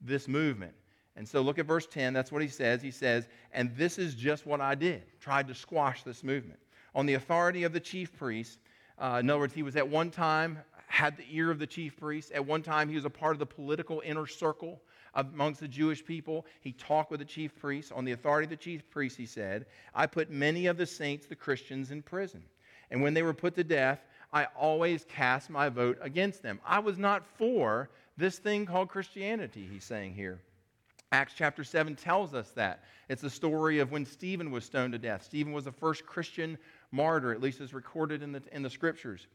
this 0.00 0.28
movement. 0.28 0.74
And 1.16 1.28
so 1.28 1.42
look 1.42 1.58
at 1.58 1.66
verse 1.66 1.86
10. 1.86 2.12
That's 2.12 2.30
what 2.30 2.42
he 2.42 2.48
says. 2.48 2.80
He 2.80 2.92
says, 2.92 3.26
and 3.52 3.74
this 3.76 3.98
is 3.98 4.14
just 4.14 4.46
what 4.46 4.60
I 4.60 4.76
did, 4.76 5.02
tried 5.20 5.48
to 5.48 5.54
squash 5.54 6.04
this 6.04 6.22
movement. 6.22 6.60
On 6.94 7.06
the 7.06 7.14
authority 7.14 7.64
of 7.64 7.72
the 7.72 7.80
chief 7.80 8.16
priest, 8.16 8.60
uh, 8.98 9.18
in 9.20 9.28
other 9.28 9.40
words, 9.40 9.52
he 9.52 9.64
was 9.64 9.74
at 9.76 9.88
one 9.88 10.10
time 10.10 10.58
had 10.92 11.16
the 11.16 11.24
ear 11.30 11.50
of 11.50 11.58
the 11.58 11.66
chief 11.66 11.96
priest. 11.96 12.32
At 12.32 12.44
one 12.44 12.62
time, 12.62 12.86
he 12.86 12.96
was 12.96 13.06
a 13.06 13.10
part 13.10 13.34
of 13.34 13.38
the 13.38 13.46
political 13.46 14.02
inner 14.04 14.26
circle 14.26 14.78
amongst 15.14 15.60
the 15.60 15.66
Jewish 15.66 16.04
people. 16.04 16.44
He 16.60 16.72
talked 16.72 17.10
with 17.10 17.20
the 17.20 17.24
chief 17.24 17.56
priests. 17.56 17.90
On 17.90 18.04
the 18.04 18.12
authority 18.12 18.44
of 18.44 18.50
the 18.50 18.56
chief 18.58 18.90
priests, 18.90 19.16
he 19.16 19.24
said, 19.24 19.64
I 19.94 20.06
put 20.06 20.30
many 20.30 20.66
of 20.66 20.76
the 20.76 20.84
saints, 20.84 21.24
the 21.24 21.34
Christians, 21.34 21.92
in 21.92 22.02
prison. 22.02 22.42
And 22.90 23.00
when 23.00 23.14
they 23.14 23.22
were 23.22 23.32
put 23.32 23.54
to 23.54 23.64
death, 23.64 24.04
I 24.34 24.48
always 24.54 25.06
cast 25.06 25.48
my 25.48 25.70
vote 25.70 25.96
against 26.02 26.42
them. 26.42 26.60
I 26.62 26.80
was 26.80 26.98
not 26.98 27.26
for 27.38 27.88
this 28.18 28.38
thing 28.38 28.66
called 28.66 28.90
Christianity, 28.90 29.66
he's 29.72 29.84
saying 29.84 30.12
here. 30.12 30.40
Acts 31.10 31.32
chapter 31.34 31.64
7 31.64 31.96
tells 31.96 32.34
us 32.34 32.50
that. 32.50 32.84
It's 33.08 33.22
the 33.22 33.30
story 33.30 33.78
of 33.78 33.92
when 33.92 34.04
Stephen 34.04 34.50
was 34.50 34.66
stoned 34.66 34.92
to 34.92 34.98
death. 34.98 35.22
Stephen 35.22 35.54
was 35.54 35.64
the 35.64 35.72
first 35.72 36.04
Christian 36.04 36.58
martyr, 36.90 37.32
at 37.32 37.40
least 37.40 37.62
as 37.62 37.72
recorded 37.72 38.22
in 38.22 38.32
the, 38.32 38.42
in 38.52 38.62
the 38.62 38.68
scriptures. 38.68 39.26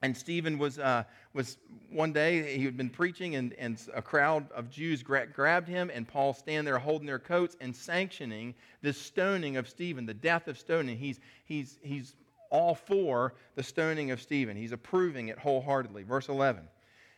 And 0.00 0.16
Stephen 0.16 0.58
was, 0.58 0.78
uh, 0.78 1.04
was 1.32 1.58
one 1.90 2.12
day, 2.12 2.56
he 2.56 2.64
had 2.64 2.76
been 2.76 2.90
preaching, 2.90 3.34
and, 3.34 3.52
and 3.54 3.80
a 3.94 4.02
crowd 4.02 4.50
of 4.52 4.70
Jews 4.70 5.02
gra- 5.02 5.26
grabbed 5.26 5.68
him, 5.68 5.90
and 5.92 6.06
Paul 6.06 6.34
stand 6.34 6.66
there 6.66 6.78
holding 6.78 7.06
their 7.06 7.18
coats 7.18 7.56
and 7.60 7.74
sanctioning 7.74 8.54
the 8.80 8.92
stoning 8.92 9.56
of 9.56 9.68
Stephen, 9.68 10.06
the 10.06 10.14
death 10.14 10.46
of 10.46 10.56
stoning. 10.56 10.96
He's, 10.96 11.18
he's, 11.44 11.78
he's 11.82 12.14
all 12.50 12.76
for 12.76 13.34
the 13.56 13.62
stoning 13.62 14.12
of 14.12 14.22
Stephen. 14.22 14.56
He's 14.56 14.72
approving 14.72 15.28
it 15.28 15.38
wholeheartedly. 15.38 16.04
Verse 16.04 16.28
11 16.28 16.62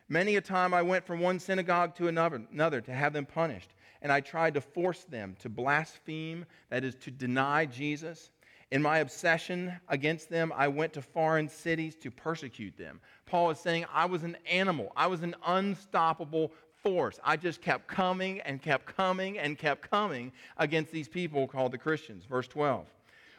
Many 0.08 0.37
a 0.37 0.40
time 0.40 0.75
I 0.75 0.82
went 0.82 1.06
from 1.06 1.20
one 1.20 1.38
synagogue 1.38 1.94
to 1.96 2.08
another, 2.08 2.42
another 2.50 2.80
to 2.80 2.92
have 2.92 3.12
them 3.12 3.26
punished, 3.26 3.75
and 4.02 4.10
I 4.10 4.20
tried 4.20 4.54
to 4.54 4.60
force 4.60 5.04
them 5.04 5.37
to 5.40 5.49
blaspheme, 5.49 6.46
that 6.70 6.82
is, 6.82 6.94
to 6.96 7.10
deny 7.10 7.66
Jesus 7.66 8.30
In 8.71 8.83
my 8.83 8.99
obsession 8.99 9.73
against 9.89 10.31
them, 10.31 10.53
I 10.55 10.69
went 10.69 10.93
to 10.93 11.03
foreign 11.03 11.49
cities 11.49 11.97
to 11.97 12.11
persecute 12.11 12.77
them. 12.77 13.00
Paul 13.27 13.50
is 13.50 13.59
saying, 13.59 13.85
I 13.93 14.05
was 14.05 14.23
an 14.23 14.37
animal, 14.49 14.93
I 14.97 15.09
was 15.09 15.23
an 15.23 15.35
unstoppable 15.45 16.53
force. 16.83 17.19
I 17.25 17.37
just 17.37 17.61
kept 17.61 17.89
coming 17.89 18.41
and 18.41 18.62
kept 18.62 18.87
coming 18.87 19.39
and 19.39 19.59
kept 19.59 19.91
coming 19.91 20.33
against 20.57 20.93
these 20.93 21.09
people 21.09 21.47
called 21.49 21.73
the 21.73 21.79
Christians. 21.79 22.25
Verse 22.25 22.49
12. 22.49 22.87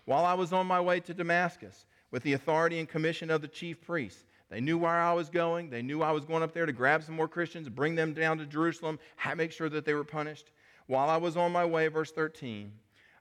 While 0.06 0.26
I 0.26 0.34
was 0.34 0.52
on 0.52 0.68
my 0.68 0.82
way 0.82 1.00
to 1.00 1.14
Damascus 1.14 1.86
with 2.12 2.24
the 2.24 2.34
authority 2.34 2.80
and 2.80 2.90
commission 2.90 3.32
of 3.32 3.42
the 3.42 3.48
chief 3.48 3.82
priests, 3.82 4.26
they 4.50 4.60
knew 4.60 4.78
where 4.78 4.92
I 4.92 5.14
was 5.14 5.30
going. 5.30 5.70
They 5.70 5.82
knew 5.82 6.02
I 6.02 6.12
was 6.12 6.26
going 6.26 6.44
up 6.44 6.54
there 6.54 6.66
to 6.66 6.74
grab 6.74 7.04
some 7.04 7.16
more 7.16 7.30
Christians, 7.30 7.70
bring 7.70 7.96
them 7.96 8.14
down 8.14 8.38
to 8.40 8.46
Jerusalem, 8.46 9.00
make 9.38 9.54
sure 9.54 9.70
that 9.70 9.86
they 9.86 9.94
were 9.94 10.04
punished. 10.04 10.52
While 10.88 11.10
I 11.10 11.16
was 11.18 11.38
on 11.38 11.54
my 11.54 11.64
way, 11.64 11.88
verse 11.88 12.12
13, 12.12 12.74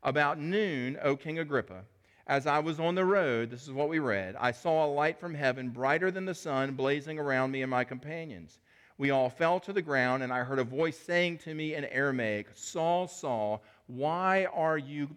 about 0.03 0.41
noon, 0.41 0.99
O 1.03 1.15
King 1.15 1.39
Agrippa, 1.39 1.85
as 2.31 2.47
I 2.47 2.61
was 2.61 2.79
on 2.79 2.95
the 2.95 3.05
road, 3.05 3.51
this 3.51 3.65
is 3.65 3.73
what 3.73 3.89
we 3.89 3.99
read, 3.99 4.37
I 4.39 4.53
saw 4.53 4.87
a 4.87 4.95
light 4.95 5.19
from 5.19 5.35
heaven, 5.35 5.71
brighter 5.71 6.13
than 6.13 6.25
the 6.25 6.35
sun, 6.35 6.75
blazing 6.75 7.19
around 7.19 7.51
me 7.51 7.63
and 7.63 7.71
my 7.71 7.83
companions. 7.83 8.61
We 8.99 9.11
all 9.11 9.29
fell 9.29 9.59
to 9.59 9.73
the 9.73 9.83
ground, 9.83 10.23
and 10.23 10.33
I 10.33 10.45
heard 10.45 10.61
a 10.61 10.65
voice 10.65 10.97
saying 10.97 11.39
to 11.39 11.55
me 11.55 11.75
in 11.75 11.87
Aramaic, 11.87 12.47
Saul, 12.55 13.09
Saul, 13.09 13.65
why 13.89 14.47
are 14.55 14.79
you 14.79 15.09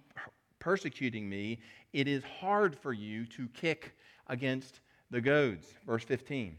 persecuting 0.58 1.29
me? 1.29 1.60
It 1.93 2.08
is 2.08 2.24
hard 2.24 2.75
for 2.75 2.93
you 2.93 3.27
to 3.27 3.48
kick 3.50 3.96
against 4.25 4.79
the 5.12 5.22
goads. 5.22 5.67
Verse 5.86 6.03
15. 6.03 6.58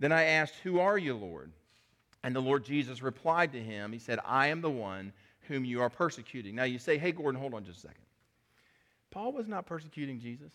Then 0.00 0.12
I 0.12 0.24
asked, 0.24 0.56
Who 0.64 0.80
are 0.80 0.98
you, 0.98 1.14
Lord? 1.14 1.50
And 2.24 2.36
the 2.36 2.40
Lord 2.40 2.62
Jesus 2.62 3.00
replied 3.00 3.52
to 3.52 3.60
him, 3.60 3.90
He 3.90 3.98
said, 3.98 4.18
I 4.26 4.48
am 4.48 4.60
the 4.60 4.68
one 4.68 5.14
whom 5.48 5.64
you 5.64 5.80
are 5.80 5.88
persecuting. 5.88 6.54
Now 6.54 6.64
you 6.64 6.78
say, 6.78 6.98
Hey, 6.98 7.12
Gordon, 7.12 7.40
hold 7.40 7.54
on 7.54 7.64
just 7.64 7.78
a 7.78 7.82
second. 7.82 8.03
Paul 9.14 9.32
was 9.32 9.46
not 9.46 9.64
persecuting 9.64 10.18
Jesus. 10.18 10.50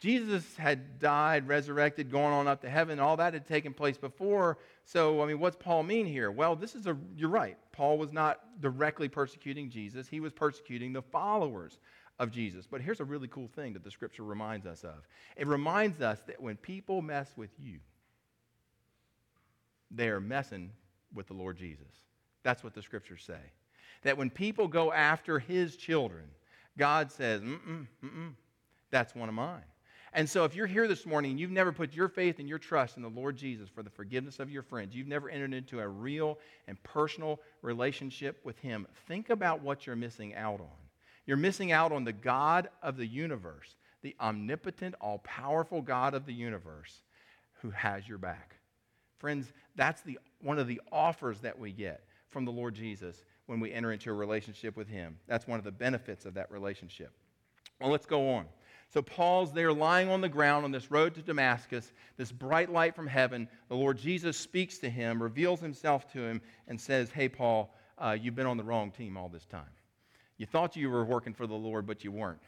Jesus 0.00 0.56
had 0.56 0.98
died, 0.98 1.46
resurrected, 1.46 2.10
gone 2.10 2.32
on 2.32 2.48
up 2.48 2.62
to 2.62 2.70
heaven. 2.70 2.98
All 2.98 3.18
that 3.18 3.34
had 3.34 3.46
taken 3.46 3.74
place 3.74 3.98
before. 3.98 4.56
So, 4.86 5.22
I 5.22 5.26
mean, 5.26 5.38
what's 5.38 5.56
Paul 5.56 5.82
mean 5.82 6.06
here? 6.06 6.30
Well, 6.30 6.56
this 6.56 6.74
is 6.74 6.86
a, 6.86 6.96
you're 7.14 7.28
right. 7.28 7.58
Paul 7.72 7.98
was 7.98 8.14
not 8.14 8.40
directly 8.62 9.10
persecuting 9.10 9.68
Jesus, 9.68 10.08
he 10.08 10.20
was 10.20 10.32
persecuting 10.32 10.94
the 10.94 11.02
followers 11.02 11.78
of 12.18 12.30
Jesus. 12.30 12.66
But 12.66 12.80
here's 12.80 13.00
a 13.00 13.04
really 13.04 13.28
cool 13.28 13.48
thing 13.48 13.74
that 13.74 13.84
the 13.84 13.90
scripture 13.90 14.24
reminds 14.24 14.64
us 14.64 14.82
of 14.82 15.06
it 15.36 15.46
reminds 15.46 16.00
us 16.00 16.18
that 16.28 16.40
when 16.40 16.56
people 16.56 17.02
mess 17.02 17.30
with 17.36 17.50
you, 17.58 17.80
they 19.90 20.08
are 20.08 20.20
messing 20.20 20.70
with 21.14 21.26
the 21.26 21.34
Lord 21.34 21.58
Jesus. 21.58 21.92
That's 22.42 22.64
what 22.64 22.72
the 22.72 22.82
scriptures 22.82 23.22
say. 23.26 23.52
That 24.02 24.16
when 24.16 24.30
people 24.30 24.66
go 24.66 24.94
after 24.94 25.38
his 25.38 25.76
children, 25.76 26.24
God 26.80 27.12
says, 27.12 27.42
mm-mm, 27.42 27.86
mm-mm, 28.02 28.32
that's 28.90 29.14
one 29.14 29.28
of 29.28 29.34
mine. 29.34 29.60
And 30.14 30.26
so, 30.26 30.44
if 30.44 30.56
you're 30.56 30.66
here 30.66 30.88
this 30.88 31.04
morning 31.04 31.32
and 31.32 31.38
you've 31.38 31.50
never 31.50 31.72
put 31.72 31.92
your 31.92 32.08
faith 32.08 32.38
and 32.38 32.48
your 32.48 32.58
trust 32.58 32.96
in 32.96 33.02
the 33.02 33.10
Lord 33.10 33.36
Jesus 33.36 33.68
for 33.68 33.82
the 33.82 33.90
forgiveness 33.90 34.40
of 34.40 34.50
your 34.50 34.62
friends, 34.62 34.94
you've 34.94 35.06
never 35.06 35.28
entered 35.28 35.52
into 35.52 35.80
a 35.80 35.86
real 35.86 36.38
and 36.68 36.82
personal 36.82 37.38
relationship 37.60 38.40
with 38.44 38.58
Him, 38.60 38.86
think 39.06 39.28
about 39.28 39.60
what 39.60 39.86
you're 39.86 39.94
missing 39.94 40.34
out 40.34 40.58
on. 40.58 40.68
You're 41.26 41.36
missing 41.36 41.70
out 41.70 41.92
on 41.92 42.02
the 42.02 42.14
God 42.14 42.70
of 42.82 42.96
the 42.96 43.06
universe, 43.06 43.76
the 44.00 44.16
omnipotent, 44.18 44.94
all 45.02 45.18
powerful 45.18 45.82
God 45.82 46.14
of 46.14 46.24
the 46.24 46.32
universe 46.32 47.02
who 47.60 47.68
has 47.72 48.08
your 48.08 48.16
back. 48.16 48.56
Friends, 49.18 49.52
that's 49.76 50.00
the, 50.00 50.18
one 50.40 50.58
of 50.58 50.66
the 50.66 50.80
offers 50.90 51.40
that 51.40 51.58
we 51.58 51.72
get 51.72 52.04
from 52.30 52.46
the 52.46 52.52
Lord 52.52 52.74
Jesus 52.74 53.22
when 53.50 53.58
we 53.58 53.72
enter 53.72 53.90
into 53.90 54.10
a 54.10 54.12
relationship 54.12 54.76
with 54.76 54.86
Him. 54.86 55.18
That's 55.26 55.48
one 55.48 55.58
of 55.58 55.64
the 55.64 55.72
benefits 55.72 56.24
of 56.24 56.34
that 56.34 56.52
relationship. 56.52 57.10
Well, 57.80 57.90
let's 57.90 58.06
go 58.06 58.30
on. 58.30 58.46
So 58.94 59.02
Paul's 59.02 59.52
there 59.52 59.72
lying 59.72 60.08
on 60.08 60.20
the 60.20 60.28
ground 60.28 60.64
on 60.64 60.70
this 60.70 60.88
road 60.88 61.16
to 61.16 61.22
Damascus, 61.22 61.92
this 62.16 62.30
bright 62.30 62.70
light 62.70 62.94
from 62.94 63.08
heaven. 63.08 63.48
The 63.68 63.74
Lord 63.74 63.98
Jesus 63.98 64.36
speaks 64.36 64.78
to 64.78 64.88
him, 64.88 65.20
reveals 65.20 65.58
himself 65.58 66.12
to 66.12 66.20
him, 66.20 66.40
and 66.68 66.80
says, 66.80 67.10
Hey, 67.10 67.28
Paul, 67.28 67.74
uh, 67.98 68.16
you've 68.20 68.36
been 68.36 68.46
on 68.46 68.56
the 68.56 68.62
wrong 68.62 68.92
team 68.92 69.16
all 69.16 69.28
this 69.28 69.46
time. 69.46 69.64
You 70.38 70.46
thought 70.46 70.76
you 70.76 70.88
were 70.88 71.04
working 71.04 71.34
for 71.34 71.48
the 71.48 71.54
Lord, 71.54 71.86
but 71.86 72.04
you 72.04 72.12
weren't. 72.12 72.42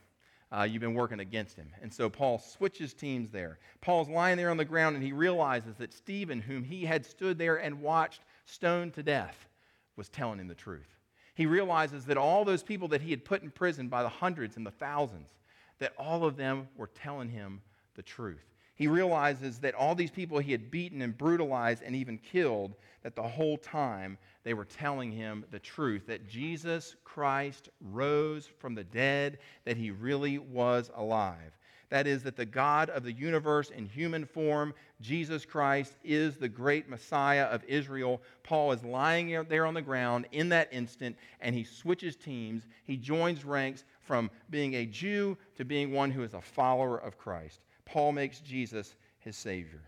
Uh, 0.57 0.63
you've 0.63 0.83
been 0.83 0.95
working 0.95 1.19
against 1.19 1.57
him. 1.57 1.71
And 1.83 1.93
so 1.93 2.09
Paul 2.09 2.39
switches 2.39 2.95
teams 2.95 3.33
there. 3.33 3.59
Paul's 3.81 4.09
lying 4.09 4.37
there 4.37 4.51
on 4.51 4.57
the 4.57 4.65
ground, 4.65 4.95
and 4.95 5.05
he 5.05 5.13
realizes 5.13 5.75
that 5.79 5.93
Stephen, 5.93 6.41
whom 6.41 6.63
he 6.63 6.85
had 6.85 7.05
stood 7.05 7.39
there 7.39 7.57
and 7.57 7.81
watched 7.81 8.21
stoned 8.45 8.95
to 8.95 9.03
death, 9.03 9.49
was 9.97 10.09
telling 10.09 10.39
him 10.39 10.49
the 10.49 10.55
truth. 10.55 10.97
He 11.35 11.47
realizes 11.47 12.05
that 12.07 12.17
all 12.17 12.45
those 12.45 12.63
people 12.63 12.89
that 12.89 13.01
he 13.01 13.11
had 13.11 13.25
put 13.25 13.43
in 13.43 13.51
prison 13.51 13.89
by 13.89 14.03
the 14.03 14.09
hundreds 14.09 14.57
and 14.57 14.67
the 14.67 14.71
thousands, 14.71 15.29
that 15.79 15.95
all 15.99 16.25
of 16.25 16.37
them 16.37 16.69
were 16.77 16.89
telling 16.89 17.29
him 17.29 17.61
the 17.95 18.03
truth. 18.03 18.45
He 18.75 18.87
realizes 18.87 19.59
that 19.61 19.75
all 19.75 19.95
these 19.95 20.11
people 20.11 20.39
he 20.39 20.53
had 20.53 20.71
beaten 20.71 21.03
and 21.03 21.17
brutalized 21.17 21.83
and 21.83 21.95
even 21.95 22.19
killed, 22.19 22.75
that 23.03 23.15
the 23.15 23.23
whole 23.23 23.57
time 23.57 24.19
they 24.45 24.55
were 24.55 24.65
telling 24.65 25.13
him 25.13 25.45
the 25.51 25.59
truth 25.59 26.07
that 26.07 26.29
Jesus 26.29 26.97
Christ 27.05 27.69
rose 27.81 28.49
from 28.59 28.75
the 28.75 28.85
dead, 28.85 29.39
that 29.65 29.77
he 29.77 29.91
really 29.91 30.39
was 30.39 30.91
alive. 30.97 31.53
That 31.93 32.07
is, 32.07 32.23
that 32.23 32.37
the 32.37 32.47
God 32.47 32.89
of 32.89 33.03
the 33.03 33.13
universe 33.13 33.69
in 33.69 33.85
human 33.85 34.25
form, 34.25 34.73
Jesus 35.03 35.45
Christ, 35.45 35.93
is 36.03 36.39
the 36.39 36.49
great 36.49 36.89
Messiah 36.89 37.45
of 37.45 37.63
Israel. 37.65 38.23
Paul 38.45 38.73
is 38.73 38.83
lying 38.83 39.45
there 39.51 39.67
on 39.67 39.75
the 39.75 39.83
ground 39.83 40.25
in 40.33 40.49
that 40.49 40.71
instant, 40.73 41.17
and 41.43 41.55
he 41.55 41.65
switches 41.65 42.17
teams. 42.17 42.67
He 42.85 42.97
joins 42.97 43.45
ranks 43.45 43.85
from 44.01 44.31
being 44.49 44.73
a 44.73 44.87
Jew 44.87 45.37
to 45.57 45.67
being 45.67 45.93
one 45.93 46.11
who 46.11 46.23
is 46.23 46.33
a 46.33 46.41
follower 46.41 46.97
of 46.97 47.19
Christ. 47.19 47.61
Paul 47.85 48.13
makes 48.13 48.41
Jesus 48.41 48.97
his 49.19 49.37
Savior. 49.37 49.83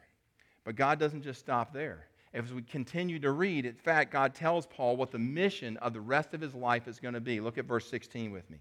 But 0.65 0.77
God 0.77 0.99
doesn't 0.99 1.23
just 1.23 1.41
stop 1.41 1.73
there. 1.73 2.09
As 2.35 2.53
we 2.53 2.61
continue 2.61 3.19
to 3.21 3.31
read, 3.31 3.65
in 3.65 3.77
fact, 3.77 4.13
God 4.13 4.35
tells 4.35 4.67
Paul 4.67 4.99
what 4.99 5.11
the 5.11 5.19
mission 5.19 5.79
of 5.79 5.95
the 5.95 6.03
rest 6.03 6.35
of 6.35 6.43
his 6.43 6.55
life 6.55 6.87
is 6.87 7.01
going 7.01 7.15
to 7.15 7.21
be. 7.21 7.41
Look 7.41 7.57
at 7.57 7.65
verse 7.65 7.89
16 7.89 8.31
with 8.31 8.51
me. 8.51 8.59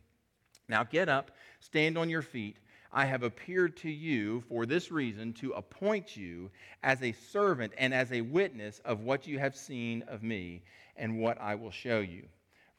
Now 0.69 0.85
get 0.85 1.09
up, 1.09 1.31
stand 1.59 1.97
on 1.97 2.09
your 2.09 2.21
feet 2.21 2.55
I 2.95 3.05
have 3.05 3.23
appeared 3.23 3.75
to 3.77 3.89
you 3.89 4.41
for 4.41 4.67
this 4.67 4.91
reason 4.91 5.33
to 5.33 5.53
appoint 5.53 6.15
you 6.15 6.51
as 6.83 7.01
a 7.01 7.11
servant 7.11 7.73
and 7.79 7.91
as 7.91 8.11
a 8.11 8.21
witness 8.21 8.79
of 8.85 9.01
what 9.01 9.25
you 9.25 9.39
have 9.39 9.55
seen 9.55 10.03
of 10.03 10.21
me 10.21 10.61
and 10.95 11.19
what 11.19 11.41
I 11.41 11.55
will 11.55 11.71
show 11.71 12.01
you. 12.01 12.23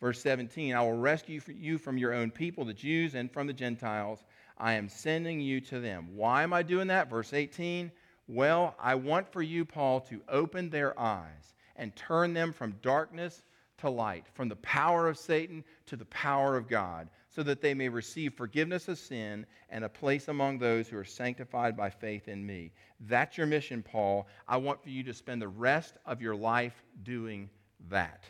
Verse 0.01 0.21
17 0.21 0.73
I 0.73 0.81
will 0.83 0.97
rescue 0.97 1.41
you 1.49 1.79
from 1.79 1.99
your 1.99 2.13
own 2.13 2.31
people, 2.31 2.65
the 2.65 2.73
Jews, 2.73 3.17
and 3.17 3.31
from 3.31 3.49
the 3.49 3.53
Gentiles. 3.53 4.25
I 4.57 4.75
am 4.75 4.89
sending 4.89 5.41
you 5.41 5.61
to 5.63 5.81
them. 5.81 6.15
Why 6.15 6.45
am 6.45 6.53
I 6.53 6.63
doing 6.63 6.87
that? 6.89 7.11
Verse 7.11 7.33
18 7.33 7.91
Well, 8.29 8.77
I 8.79 8.95
want 8.95 9.33
for 9.33 9.43
you, 9.43 9.65
Paul, 9.65 10.01
to 10.03 10.21
open 10.29 10.71
their 10.71 10.99
eyes 10.99 11.55
and 11.75 11.95
turn 11.97 12.35
them 12.35 12.53
from 12.53 12.77
darkness 12.83 13.43
to 13.79 13.91
light, 13.91 14.27
from 14.33 14.49
the 14.49 14.57
power 14.57 15.09
of 15.09 15.19
Satan 15.19 15.65
to 15.87 15.97
the 15.97 16.05
power 16.05 16.57
of 16.57 16.69
God 16.69 17.09
so 17.35 17.43
that 17.43 17.61
they 17.61 17.75
may 17.75 17.89
receive 17.89 18.35
forgiveness 18.35 18.87
of 18.87 18.99
sin 18.99 19.45
and 19.69 19.85
a 19.85 19.89
place 19.89 20.29
among 20.29 20.59
those 20.59 20.87
who 20.87 20.97
are 20.97 21.05
sanctified 21.05 21.77
by 21.77 21.91
faith 21.91 22.29
in 22.29 22.47
me. 22.47 22.71
That's 23.01 23.37
your 23.37 23.49
mission, 23.49 23.83
Paul. 23.83 24.29
I 24.47 24.57
want 24.59 24.83
for 24.83 24.91
you 24.91 25.03
to 25.03 25.15
spend 25.15 25.43
the 25.43 25.49
rest 25.49 25.97
of 26.07 26.23
your 26.23 26.37
life 26.37 26.85
doing 27.03 27.51
that. 27.89 28.25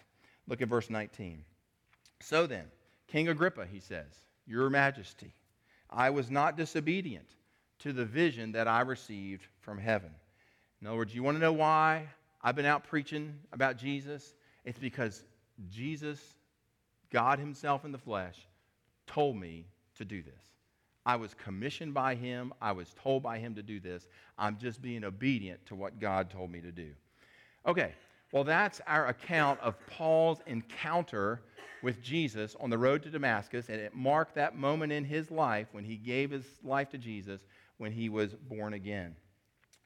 Look 0.49 0.63
at 0.63 0.69
verse 0.69 0.89
19. 0.89 1.45
So 2.21 2.47
then, 2.47 2.65
King 3.07 3.29
Agrippa, 3.29 3.67
he 3.67 3.81
says, 3.81 4.07
Your 4.47 4.71
Majesty, 4.71 5.35
I 5.91 6.09
was 6.09 6.31
not 6.31 6.57
disobedient 6.57 7.29
to 7.81 7.93
the 7.93 8.07
vision 8.07 8.53
that 8.53 8.69
I 8.69 8.81
received 8.81 9.47
from 9.61 9.79
heaven. 9.79 10.11
In 10.81 10.87
other 10.87 10.97
words, 10.97 11.15
you 11.15 11.23
want 11.23 11.37
to 11.37 11.41
know 11.41 11.53
why 11.53 12.09
I've 12.43 12.57
been 12.57 12.65
out 12.65 12.85
preaching 12.85 13.35
about 13.53 13.77
Jesus? 13.77 14.35
It's 14.65 14.79
because 14.79 15.23
Jesus, 15.71 16.21
God 17.11 17.39
Himself 17.39 17.85
in 17.85 17.93
the 17.93 17.99
flesh, 17.99 18.39
told 19.07 19.37
me 19.37 19.67
to 19.97 20.05
do 20.05 20.23
this. 20.23 20.45
I 21.07 21.17
was 21.17 21.35
commissioned 21.35 21.93
by 21.93 22.15
him. 22.15 22.53
I 22.63 22.73
was 22.73 22.95
told 23.03 23.23
by 23.23 23.39
him 23.39 23.55
to 23.57 23.63
do 23.63 23.79
this. 23.79 24.09
I'm 24.39 24.57
just 24.57 24.81
being 24.81 25.05
obedient 25.05 25.65
to 25.67 25.75
what 25.75 26.01
God 26.01 26.31
told 26.31 26.51
me 26.51 26.61
to 26.61 26.73
do. 26.73 26.91
Okay, 27.67 27.93
well, 28.33 28.45
that's 28.45 28.81
our 28.87 29.09
account 29.09 29.61
of 29.61 29.75
Paul's 29.87 30.41
encounter 30.47 31.43
with 31.83 32.03
Jesus 32.03 32.57
on 32.59 32.71
the 32.71 32.79
road 32.79 33.03
to 33.03 33.11
Damascus, 33.11 33.69
and 33.69 33.81
it 33.81 33.95
marked 33.95 34.35
that 34.35 34.57
moment 34.57 34.93
in 34.93 35.05
his 35.05 35.31
life 35.31 35.69
when 35.73 35.85
he 35.85 35.97
gave 35.97 36.31
his 36.31 36.47
life 36.63 36.89
to 36.91 36.99
Jesus 36.99 37.43
when 37.77 37.93
he 37.93 38.09
was 38.09 38.35
born 38.35 38.73
again. 38.73 39.15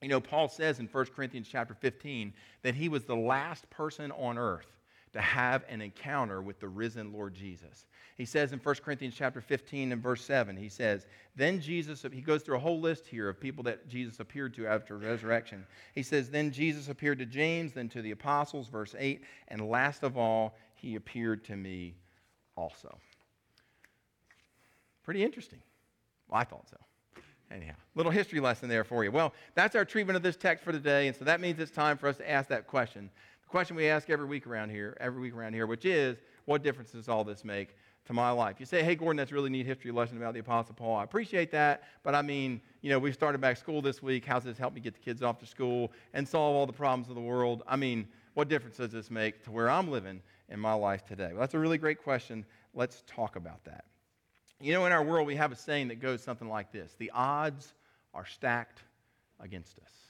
You 0.00 0.08
know, 0.08 0.20
Paul 0.20 0.48
says 0.48 0.78
in 0.78 0.86
1 0.86 1.06
Corinthians 1.06 1.48
chapter 1.50 1.74
15 1.74 2.32
that 2.62 2.76
he 2.76 2.88
was 2.88 3.04
the 3.04 3.16
last 3.16 3.68
person 3.70 4.12
on 4.12 4.38
earth 4.38 4.77
to 5.12 5.20
have 5.20 5.64
an 5.68 5.80
encounter 5.80 6.42
with 6.42 6.60
the 6.60 6.68
risen 6.68 7.12
Lord 7.12 7.34
Jesus. 7.34 7.86
He 8.16 8.24
says 8.24 8.52
in 8.52 8.58
1 8.58 8.74
Corinthians 8.76 9.14
chapter 9.16 9.40
15 9.40 9.92
and 9.92 10.02
verse 10.02 10.24
7, 10.24 10.56
he 10.56 10.68
says, 10.68 11.06
Then 11.36 11.60
Jesus, 11.60 12.04
he 12.12 12.20
goes 12.20 12.42
through 12.42 12.56
a 12.56 12.60
whole 12.60 12.80
list 12.80 13.06
here 13.06 13.28
of 13.28 13.40
people 13.40 13.62
that 13.64 13.88
Jesus 13.88 14.20
appeared 14.20 14.54
to 14.54 14.66
after 14.66 14.96
resurrection. 14.96 15.64
He 15.94 16.02
says, 16.02 16.28
Then 16.28 16.50
Jesus 16.50 16.88
appeared 16.88 17.18
to 17.20 17.26
James, 17.26 17.72
then 17.74 17.88
to 17.90 18.02
the 18.02 18.10
apostles, 18.10 18.68
verse 18.68 18.94
8, 18.98 19.22
and 19.48 19.68
last 19.68 20.02
of 20.02 20.16
all, 20.16 20.56
he 20.74 20.96
appeared 20.96 21.44
to 21.44 21.56
me 21.56 21.94
also. 22.56 22.98
Pretty 25.04 25.22
interesting. 25.22 25.60
Well, 26.28 26.40
I 26.40 26.44
thought 26.44 26.68
so. 26.68 26.76
Anyhow, 27.50 27.74
little 27.94 28.12
history 28.12 28.40
lesson 28.40 28.68
there 28.68 28.84
for 28.84 29.04
you. 29.04 29.10
Well, 29.10 29.32
that's 29.54 29.74
our 29.74 29.84
treatment 29.84 30.16
of 30.16 30.22
this 30.22 30.36
text 30.36 30.62
for 30.62 30.72
today, 30.72 31.06
and 31.06 31.16
so 31.16 31.24
that 31.24 31.40
means 31.40 31.58
it's 31.58 31.70
time 31.70 31.96
for 31.96 32.08
us 32.08 32.18
to 32.18 32.30
ask 32.30 32.48
that 32.50 32.66
question. 32.66 33.08
The 33.48 33.50
question 33.50 33.76
we 33.76 33.88
ask 33.88 34.10
every 34.10 34.26
week 34.26 34.46
around 34.46 34.68
here, 34.68 34.94
every 35.00 35.22
week 35.22 35.34
around 35.34 35.54
here, 35.54 35.66
which 35.66 35.86
is, 35.86 36.18
what 36.44 36.62
difference 36.62 36.90
does 36.90 37.08
all 37.08 37.24
this 37.24 37.46
make 37.46 37.78
to 38.04 38.12
my 38.12 38.30
life? 38.30 38.56
You 38.60 38.66
say, 38.66 38.82
hey, 38.82 38.94
Gordon, 38.94 39.16
that's 39.16 39.32
really 39.32 39.48
neat 39.48 39.64
history 39.64 39.90
lesson 39.90 40.18
about 40.18 40.34
the 40.34 40.40
Apostle 40.40 40.74
Paul. 40.74 40.96
I 40.96 41.04
appreciate 41.04 41.50
that, 41.52 41.84
but 42.02 42.14
I 42.14 42.20
mean, 42.20 42.60
you 42.82 42.90
know, 42.90 42.98
we 42.98 43.10
started 43.10 43.40
back 43.40 43.56
school 43.56 43.80
this 43.80 44.02
week. 44.02 44.26
How's 44.26 44.44
this 44.44 44.58
help 44.58 44.74
me 44.74 44.82
get 44.82 44.92
the 44.92 45.00
kids 45.00 45.22
off 45.22 45.38
to 45.38 45.46
school 45.46 45.92
and 46.12 46.28
solve 46.28 46.56
all 46.56 46.66
the 46.66 46.74
problems 46.74 47.08
of 47.08 47.14
the 47.14 47.22
world? 47.22 47.62
I 47.66 47.76
mean, 47.76 48.06
what 48.34 48.48
difference 48.48 48.76
does 48.76 48.92
this 48.92 49.10
make 49.10 49.42
to 49.44 49.50
where 49.50 49.70
I'm 49.70 49.90
living 49.90 50.20
in 50.50 50.60
my 50.60 50.74
life 50.74 51.06
today? 51.06 51.28
Well, 51.30 51.40
that's 51.40 51.54
a 51.54 51.58
really 51.58 51.78
great 51.78 52.04
question. 52.04 52.44
Let's 52.74 53.02
talk 53.06 53.36
about 53.36 53.64
that. 53.64 53.86
You 54.60 54.74
know, 54.74 54.84
in 54.84 54.92
our 54.92 55.02
world, 55.02 55.26
we 55.26 55.36
have 55.36 55.52
a 55.52 55.56
saying 55.56 55.88
that 55.88 56.00
goes 56.00 56.22
something 56.22 56.50
like 56.50 56.70
this 56.70 56.96
The 56.98 57.10
odds 57.12 57.72
are 58.12 58.26
stacked 58.26 58.82
against 59.40 59.78
us. 59.78 60.07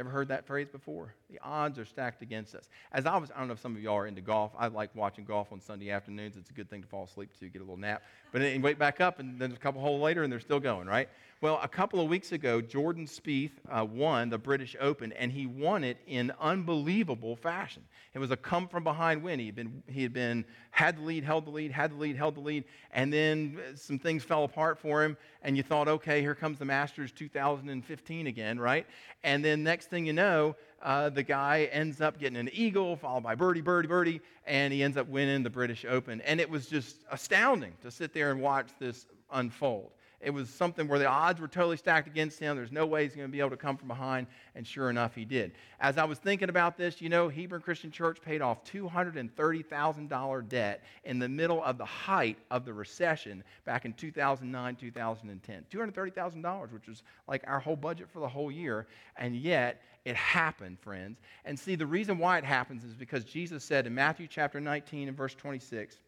Ever 0.00 0.08
heard 0.08 0.28
that 0.28 0.46
phrase 0.46 0.66
before? 0.66 1.14
The 1.28 1.38
odds 1.42 1.78
are 1.78 1.84
stacked 1.84 2.22
against 2.22 2.54
us. 2.54 2.70
As 2.90 3.04
I 3.04 3.18
was, 3.18 3.30
I 3.30 3.38
don't 3.38 3.48
know 3.48 3.52
if 3.52 3.60
some 3.60 3.76
of 3.76 3.82
y'all 3.82 3.98
are 3.98 4.06
into 4.06 4.22
golf. 4.22 4.50
I 4.58 4.68
like 4.68 4.96
watching 4.96 5.26
golf 5.26 5.52
on 5.52 5.60
Sunday 5.60 5.90
afternoons. 5.90 6.38
It's 6.38 6.48
a 6.48 6.54
good 6.54 6.70
thing 6.70 6.80
to 6.80 6.88
fall 6.88 7.04
asleep 7.04 7.28
to, 7.38 7.48
get 7.50 7.58
a 7.58 7.64
little 7.64 7.76
nap. 7.76 8.02
But 8.32 8.42
then 8.42 8.62
wake 8.62 8.78
back 8.78 9.00
up, 9.00 9.18
and 9.18 9.38
then 9.38 9.52
a 9.52 9.56
couple 9.56 9.80
holes 9.80 10.00
later, 10.00 10.22
and 10.22 10.32
they're 10.32 10.40
still 10.40 10.60
going, 10.60 10.86
right? 10.86 11.08
Well, 11.42 11.58
a 11.62 11.68
couple 11.68 12.00
of 12.00 12.08
weeks 12.10 12.32
ago, 12.32 12.60
Jordan 12.60 13.06
Spieth 13.06 13.52
uh, 13.70 13.82
won 13.82 14.28
the 14.28 14.36
British 14.36 14.76
Open, 14.78 15.10
and 15.14 15.32
he 15.32 15.46
won 15.46 15.84
it 15.84 15.96
in 16.06 16.30
unbelievable 16.38 17.34
fashion. 17.34 17.82
It 18.12 18.18
was 18.18 18.30
a 18.30 18.36
come 18.36 18.68
from 18.68 18.84
behind 18.84 19.22
win. 19.22 19.38
He 19.38 19.46
had 19.46 19.54
been, 19.54 19.82
he 19.86 20.02
had 20.02 20.12
been 20.12 20.44
had 20.70 20.98
the 20.98 21.02
lead, 21.02 21.24
held 21.24 21.46
the 21.46 21.50
lead, 21.50 21.72
had 21.72 21.92
the 21.92 21.96
lead, 21.96 22.16
held 22.16 22.34
the 22.34 22.40
lead, 22.40 22.64
and 22.92 23.10
then 23.10 23.58
some 23.74 23.98
things 23.98 24.22
fell 24.22 24.44
apart 24.44 24.78
for 24.78 25.02
him. 25.02 25.16
And 25.42 25.56
you 25.56 25.62
thought, 25.62 25.88
okay, 25.88 26.20
here 26.20 26.34
comes 26.34 26.58
the 26.58 26.66
Masters 26.66 27.10
2015 27.10 28.26
again, 28.26 28.60
right? 28.60 28.86
And 29.24 29.42
then 29.42 29.62
next 29.62 29.88
thing 29.88 30.04
you 30.04 30.12
know, 30.12 30.56
uh, 30.82 31.10
the 31.10 31.22
guy 31.22 31.68
ends 31.72 32.00
up 32.00 32.18
getting 32.18 32.38
an 32.38 32.50
eagle, 32.52 32.96
followed 32.96 33.22
by 33.22 33.34
birdie, 33.34 33.60
birdie, 33.60 33.88
birdie, 33.88 34.20
and 34.46 34.72
he 34.72 34.82
ends 34.82 34.96
up 34.96 35.08
winning 35.08 35.42
the 35.42 35.50
British 35.50 35.84
Open. 35.88 36.20
And 36.22 36.40
it 36.40 36.48
was 36.48 36.66
just 36.66 36.96
astounding 37.10 37.74
to 37.82 37.90
sit 37.90 38.14
there 38.14 38.30
and 38.30 38.40
watch 38.40 38.68
this 38.78 39.06
unfold. 39.32 39.90
It 40.20 40.30
was 40.30 40.50
something 40.50 40.86
where 40.86 40.98
the 40.98 41.06
odds 41.06 41.40
were 41.40 41.48
totally 41.48 41.78
stacked 41.78 42.06
against 42.06 42.38
him. 42.38 42.54
There's 42.54 42.70
no 42.70 42.84
way 42.84 43.04
he's 43.04 43.16
going 43.16 43.26
to 43.26 43.32
be 43.32 43.40
able 43.40 43.50
to 43.50 43.56
come 43.56 43.78
from 43.78 43.88
behind. 43.88 44.26
And 44.54 44.66
sure 44.66 44.90
enough, 44.90 45.14
he 45.14 45.24
did. 45.24 45.52
As 45.80 45.96
I 45.96 46.04
was 46.04 46.18
thinking 46.18 46.50
about 46.50 46.76
this, 46.76 47.00
you 47.00 47.08
know, 47.08 47.30
Hebron 47.30 47.62
Christian 47.62 47.90
Church 47.90 48.20
paid 48.20 48.42
off 48.42 48.62
$230,000 48.64 50.48
debt 50.48 50.84
in 51.04 51.18
the 51.18 51.28
middle 51.28 51.64
of 51.64 51.78
the 51.78 51.86
height 51.86 52.36
of 52.50 52.66
the 52.66 52.74
recession 52.74 53.42
back 53.64 53.86
in 53.86 53.94
2009, 53.94 54.76
2010. 54.76 55.64
$230,000, 55.72 56.72
which 56.72 56.86
was 56.86 57.02
like 57.26 57.42
our 57.46 57.58
whole 57.58 57.76
budget 57.76 58.10
for 58.10 58.20
the 58.20 58.28
whole 58.28 58.50
year. 58.52 58.86
And 59.16 59.34
yet, 59.34 59.80
it 60.04 60.16
happened, 60.16 60.78
friends. 60.80 61.18
And 61.44 61.58
see, 61.58 61.74
the 61.74 61.86
reason 61.86 62.18
why 62.18 62.38
it 62.38 62.44
happens 62.44 62.84
is 62.84 62.94
because 62.94 63.24
Jesus 63.24 63.64
said 63.64 63.86
in 63.86 63.94
Matthew 63.94 64.26
chapter 64.26 64.60
19 64.60 65.08
and 65.08 65.16
verse 65.16 65.34
26, 65.34 65.98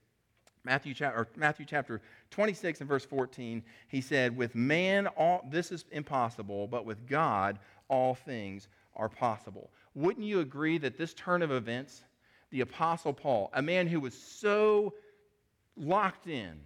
Matthew, 0.65 0.95
chapter, 0.95 1.29
Matthew 1.37 1.67
chapter 1.67 2.01
26 2.31 2.81
and 2.81 2.89
verse 2.89 3.05
14, 3.05 3.63
he 3.89 4.01
said, 4.01 4.37
With 4.37 4.55
man, 4.55 5.09
all, 5.09 5.47
this 5.51 5.73
is 5.73 5.85
impossible, 5.91 6.69
but 6.69 6.87
with 6.87 7.07
God, 7.07 7.59
all 7.89 8.15
things 8.15 8.69
are 8.95 9.09
possible. 9.09 9.71
Wouldn't 9.95 10.25
you 10.25 10.41
agree 10.41 10.79
that 10.79 10.97
this 10.97 11.15
turn 11.15 11.43
of 11.43 11.51
events, 11.51 12.03
the 12.51 12.61
Apostle 12.61 13.13
Paul, 13.13 13.51
a 13.55 13.63
man 13.63 13.87
who 13.87 14.01
was 14.01 14.15
so 14.15 14.95
locked 15.77 16.29
in 16.29 16.61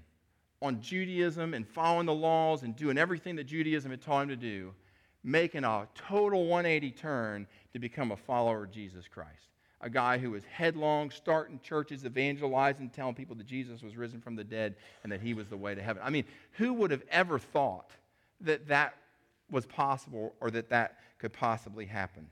on 0.61 0.81
Judaism 0.81 1.55
and 1.55 1.67
following 1.67 2.07
the 2.07 2.15
laws 2.15 2.63
and 2.63 2.77
doing 2.77 2.99
everything 2.99 3.37
that 3.37 3.45
Judaism 3.45 3.91
had 3.91 4.03
taught 4.03 4.25
him 4.25 4.29
to 4.29 4.37
do, 4.37 4.75
making 5.27 5.65
a 5.65 5.87
total 5.95 6.47
180 6.47 6.91
turn 6.93 7.47
to 7.73 7.79
become 7.79 8.13
a 8.13 8.17
follower 8.17 8.65
of 8.65 8.71
Jesus 8.71 9.07
Christ? 9.09 9.47
a 9.81 9.91
guy 9.91 10.19
who 10.19 10.31
was 10.31 10.43
headlong, 10.45 11.11
starting 11.11 11.61
churches, 11.63 12.05
evangelizing, 12.05 12.91
telling 12.91 13.15
people 13.15 13.37
that 13.37 13.47
Jesus 13.47 13.83
was 13.83 13.97
risen 13.97 14.21
from 14.21 14.35
the 14.35 14.45
dead 14.45 14.75
and 15.03 15.13
that 15.13 15.21
he 15.21 15.35
was 15.35 15.49
the 15.49 15.57
way 15.57 15.75
to 15.75 15.83
heaven. 15.83 16.03
I 16.05 16.11
mean, 16.11 16.25
who 16.53 16.73
would 16.75 16.91
have 16.91 17.03
ever 17.11 17.39
thought 17.39 17.91
that 18.41 18.67
that 18.69 18.95
was 19.51 19.67
possible 19.67 20.35
or 20.41 20.51
that 20.51 20.71
that 20.71 20.99
could 21.19 21.33
possibly 21.33 21.85
happen? 21.85 22.27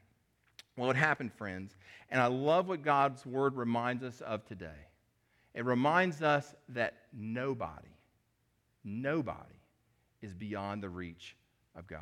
Well, 0.77 0.91
it 0.91 0.97
happened, 0.97 1.33
friends. 1.35 1.77
And 2.11 2.21
I 2.21 2.27
love 2.27 2.67
what 2.67 2.83
God's 2.83 3.25
word 3.27 3.57
reminds 3.57 4.03
us 4.03 4.21
of 4.23 4.45
today. 4.47 4.89
It 5.55 5.65
reminds 5.65 6.23
us 6.23 6.55
that 6.71 6.95
nobody, 7.13 7.95
nobody 8.83 9.39
is 10.23 10.35
beyond 10.35 10.83
the 10.83 10.89
reach 10.89 11.37
of 11.77 11.87
God. 11.87 12.01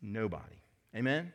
Nobody. 0.00 0.62
Amen? 0.94 1.32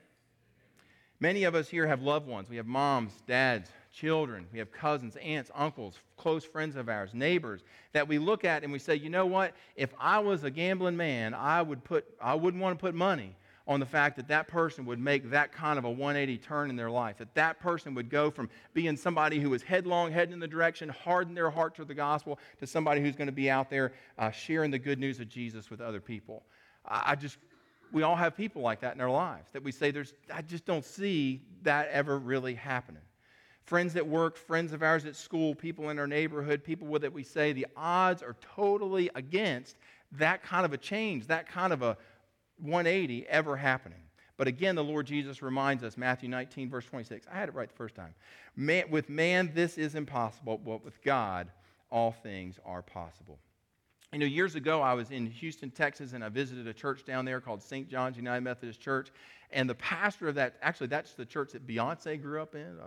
Many 1.20 1.46
of 1.46 1.56
us 1.56 1.70
here 1.70 1.88
have 1.88 2.02
loved 2.02 2.28
ones. 2.28 2.50
We 2.50 2.58
have 2.58 2.66
moms, 2.66 3.14
dads, 3.28 3.70
children. 3.94 4.48
We 4.52 4.60
have 4.60 4.72
cousins, 4.72 5.16
aunts, 5.18 5.52
uncles, 5.56 5.96
close 6.18 6.44
friends 6.44 6.76
of 6.76 6.90
ours, 6.90 7.14
neighbors 7.14 7.62
that 7.94 8.08
we 8.08 8.18
look 8.18 8.44
at 8.44 8.64
and 8.64 8.74
we 8.74 8.80
say, 8.80 8.96
you 8.96 9.10
know 9.10 9.26
what? 9.26 9.54
If 9.76 9.94
I 10.00 10.20
was 10.20 10.44
a 10.44 10.50
gambling 10.50 10.98
man, 10.98 11.34
I, 11.34 11.62
would 11.62 11.84
put, 11.84 12.06
I 12.22 12.36
wouldn't 12.36 12.62
want 12.62 12.78
to 12.78 12.82
put 12.82 12.96
money 12.96 13.36
on 13.66 13.80
the 13.80 13.86
fact 13.86 14.18
that 14.18 14.28
that 14.28 14.48
person 14.48 14.86
would 14.86 15.00
make 15.00 15.30
that 15.30 15.54
kind 15.54 15.80
of 15.80 15.86
a 15.86 15.90
180 15.90 16.38
turn 16.40 16.70
in 16.70 16.76
their 16.76 16.92
life. 16.92 17.18
That 17.20 17.34
that 17.36 17.60
person 17.62 17.96
would 17.96 18.10
go 18.10 18.30
from 18.30 18.50
being 18.74 18.98
somebody 18.98 19.40
who 19.40 19.50
was 19.50 19.64
headlong, 19.64 20.12
heading 20.12 20.34
in 20.34 20.40
the 20.40 20.48
direction, 20.48 20.90
harden 20.90 21.34
their 21.34 21.50
heart 21.50 21.76
to 21.76 21.86
the 21.86 21.94
gospel, 21.94 22.40
to 22.60 22.68
somebody 22.68 23.00
who's 23.00 23.16
going 23.16 23.28
to 23.28 23.32
be 23.32 23.50
out 23.50 23.70
there 23.70 23.94
uh, 24.18 24.32
sharing 24.32 24.72
the 24.72 24.80
good 24.80 25.00
news 25.00 25.20
of 25.22 25.30
Jesus 25.30 25.70
with 25.70 25.80
other 25.80 26.02
people. 26.02 26.44
I, 26.86 27.12
I 27.12 27.16
just 27.16 27.38
we 27.94 28.04
all 28.04 28.16
have 28.16 28.36
people 28.36 28.62
like 28.62 28.82
that 28.82 28.96
in 28.96 29.02
our 29.02 29.10
lives 29.10 29.52
that 29.54 29.64
we 29.64 29.72
say, 29.72 29.92
There's, 29.92 30.14
I 30.34 30.42
just 30.42 30.66
don't 30.66 30.84
see 30.84 31.42
that 31.62 31.88
ever 31.90 32.18
really 32.18 32.56
happening. 32.56 33.04
Friends 33.64 33.96
at 33.96 34.06
work, 34.06 34.36
friends 34.36 34.74
of 34.74 34.84
ours 34.84 35.06
at 35.06 35.16
school, 35.16 35.56
people 35.56 35.90
in 35.90 35.98
our 35.98 36.08
neighborhood, 36.08 36.64
people 36.64 36.88
with 36.88 37.04
that 37.04 37.14
we 37.14 37.24
say 37.24 37.54
the 37.54 37.68
odds 37.78 38.22
are 38.22 38.36
totally 38.56 39.10
against 39.16 39.78
that 40.14 40.44
kind 40.44 40.66
of 40.66 40.74
a 40.74 40.78
change, 40.78 41.28
that 41.28 41.48
kind 41.48 41.72
of 41.72 41.82
a 41.82 41.96
180 42.58 43.26
ever 43.28 43.56
happening. 43.56 44.00
But 44.36 44.48
again, 44.48 44.76
the 44.76 44.84
Lord 44.84 45.06
Jesus 45.06 45.42
reminds 45.42 45.84
us, 45.84 45.96
Matthew 45.96 46.28
19, 46.28 46.70
verse 46.70 46.86
26. 46.86 47.28
I 47.32 47.38
had 47.38 47.50
it 47.50 47.56
right 47.56 47.70
the 47.70 47.76
first 47.76 47.96
time. 47.96 48.14
Man, 48.56 48.86
with 48.90 49.08
man, 49.08 49.52
this 49.54 49.78
is 49.78 49.96
impossible, 49.96 50.58
but 50.58 50.84
with 50.84 51.02
God, 51.04 51.48
all 51.92 52.12
things 52.12 52.60
are 52.66 52.82
possible. 52.82 53.40
You 54.14 54.20
know, 54.20 54.28
years 54.28 54.54
ago, 54.54 54.80
I 54.80 54.94
was 54.94 55.10
in 55.10 55.26
Houston, 55.26 55.72
Texas, 55.72 56.14
and 56.14 56.24
I 56.24 56.30
visited 56.30 56.68
a 56.68 56.74
church 56.74 57.04
down 57.04 57.26
there 57.26 57.42
called 57.42 57.64
St. 57.64 57.90
John's 57.90 58.16
United 58.16 58.42
Methodist 58.42 58.80
Church. 58.80 59.12
And 59.50 59.68
the 59.68 59.74
pastor 59.74 60.28
of 60.28 60.36
that, 60.36 60.54
actually, 60.62 60.86
that's 60.86 61.16
the 61.16 61.26
church 61.26 61.54
that 61.54 61.66
Beyonce 61.66 62.22
grew 62.22 62.40
up 62.40 62.54
in. 62.54 62.78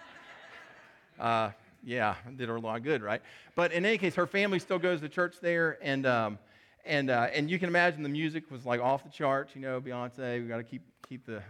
uh, 1.20 1.50
yeah, 1.84 2.14
did 2.36 2.48
her 2.48 2.56
a 2.56 2.60
lot 2.60 2.78
of 2.78 2.82
good, 2.82 3.02
right? 3.02 3.20
But 3.54 3.72
in 3.72 3.84
any 3.84 3.98
case, 3.98 4.14
her 4.14 4.26
family 4.26 4.58
still 4.60 4.78
goes 4.78 5.02
to 5.02 5.10
church 5.10 5.34
there. 5.42 5.76
And, 5.82 6.06
um, 6.06 6.38
and, 6.86 7.10
uh, 7.10 7.28
and 7.34 7.50
you 7.50 7.58
can 7.58 7.68
imagine 7.68 8.02
the 8.02 8.08
music 8.08 8.50
was 8.50 8.64
like 8.64 8.80
off 8.80 9.04
the 9.04 9.10
charts, 9.10 9.54
you 9.54 9.60
know, 9.60 9.78
Beyonce, 9.78 10.40
we 10.40 10.48
got 10.48 10.56
to 10.56 10.64
keep, 10.64 10.80
keep 11.06 11.26
the, 11.26 11.36
uh, 11.36 11.40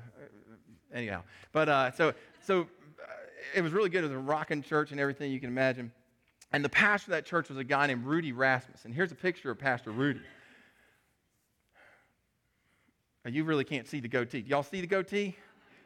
anyhow. 0.92 1.22
But 1.52 1.68
uh, 1.68 1.90
so, 1.92 2.12
so 2.42 2.62
uh, 2.62 3.06
it 3.54 3.62
was 3.62 3.70
really 3.70 3.88
good. 3.88 3.98
It 3.98 4.08
was 4.08 4.16
a 4.16 4.18
rocking 4.18 4.62
church 4.62 4.90
and 4.90 4.98
everything 4.98 5.30
you 5.30 5.38
can 5.38 5.48
imagine. 5.48 5.92
And 6.54 6.64
the 6.64 6.68
pastor 6.68 7.10
of 7.10 7.16
that 7.16 7.26
church 7.26 7.48
was 7.48 7.58
a 7.58 7.64
guy 7.64 7.88
named 7.88 8.04
Rudy 8.04 8.30
Rasmussen. 8.30 8.82
And 8.84 8.94
here's 8.94 9.10
a 9.10 9.16
picture 9.16 9.50
of 9.50 9.58
Pastor 9.58 9.90
Rudy. 9.90 10.20
You 13.26 13.42
really 13.42 13.64
can't 13.64 13.88
see 13.88 13.98
the 13.98 14.06
goatee. 14.06 14.44
Y'all 14.46 14.62
see 14.62 14.80
the 14.80 14.86
goatee? 14.86 15.34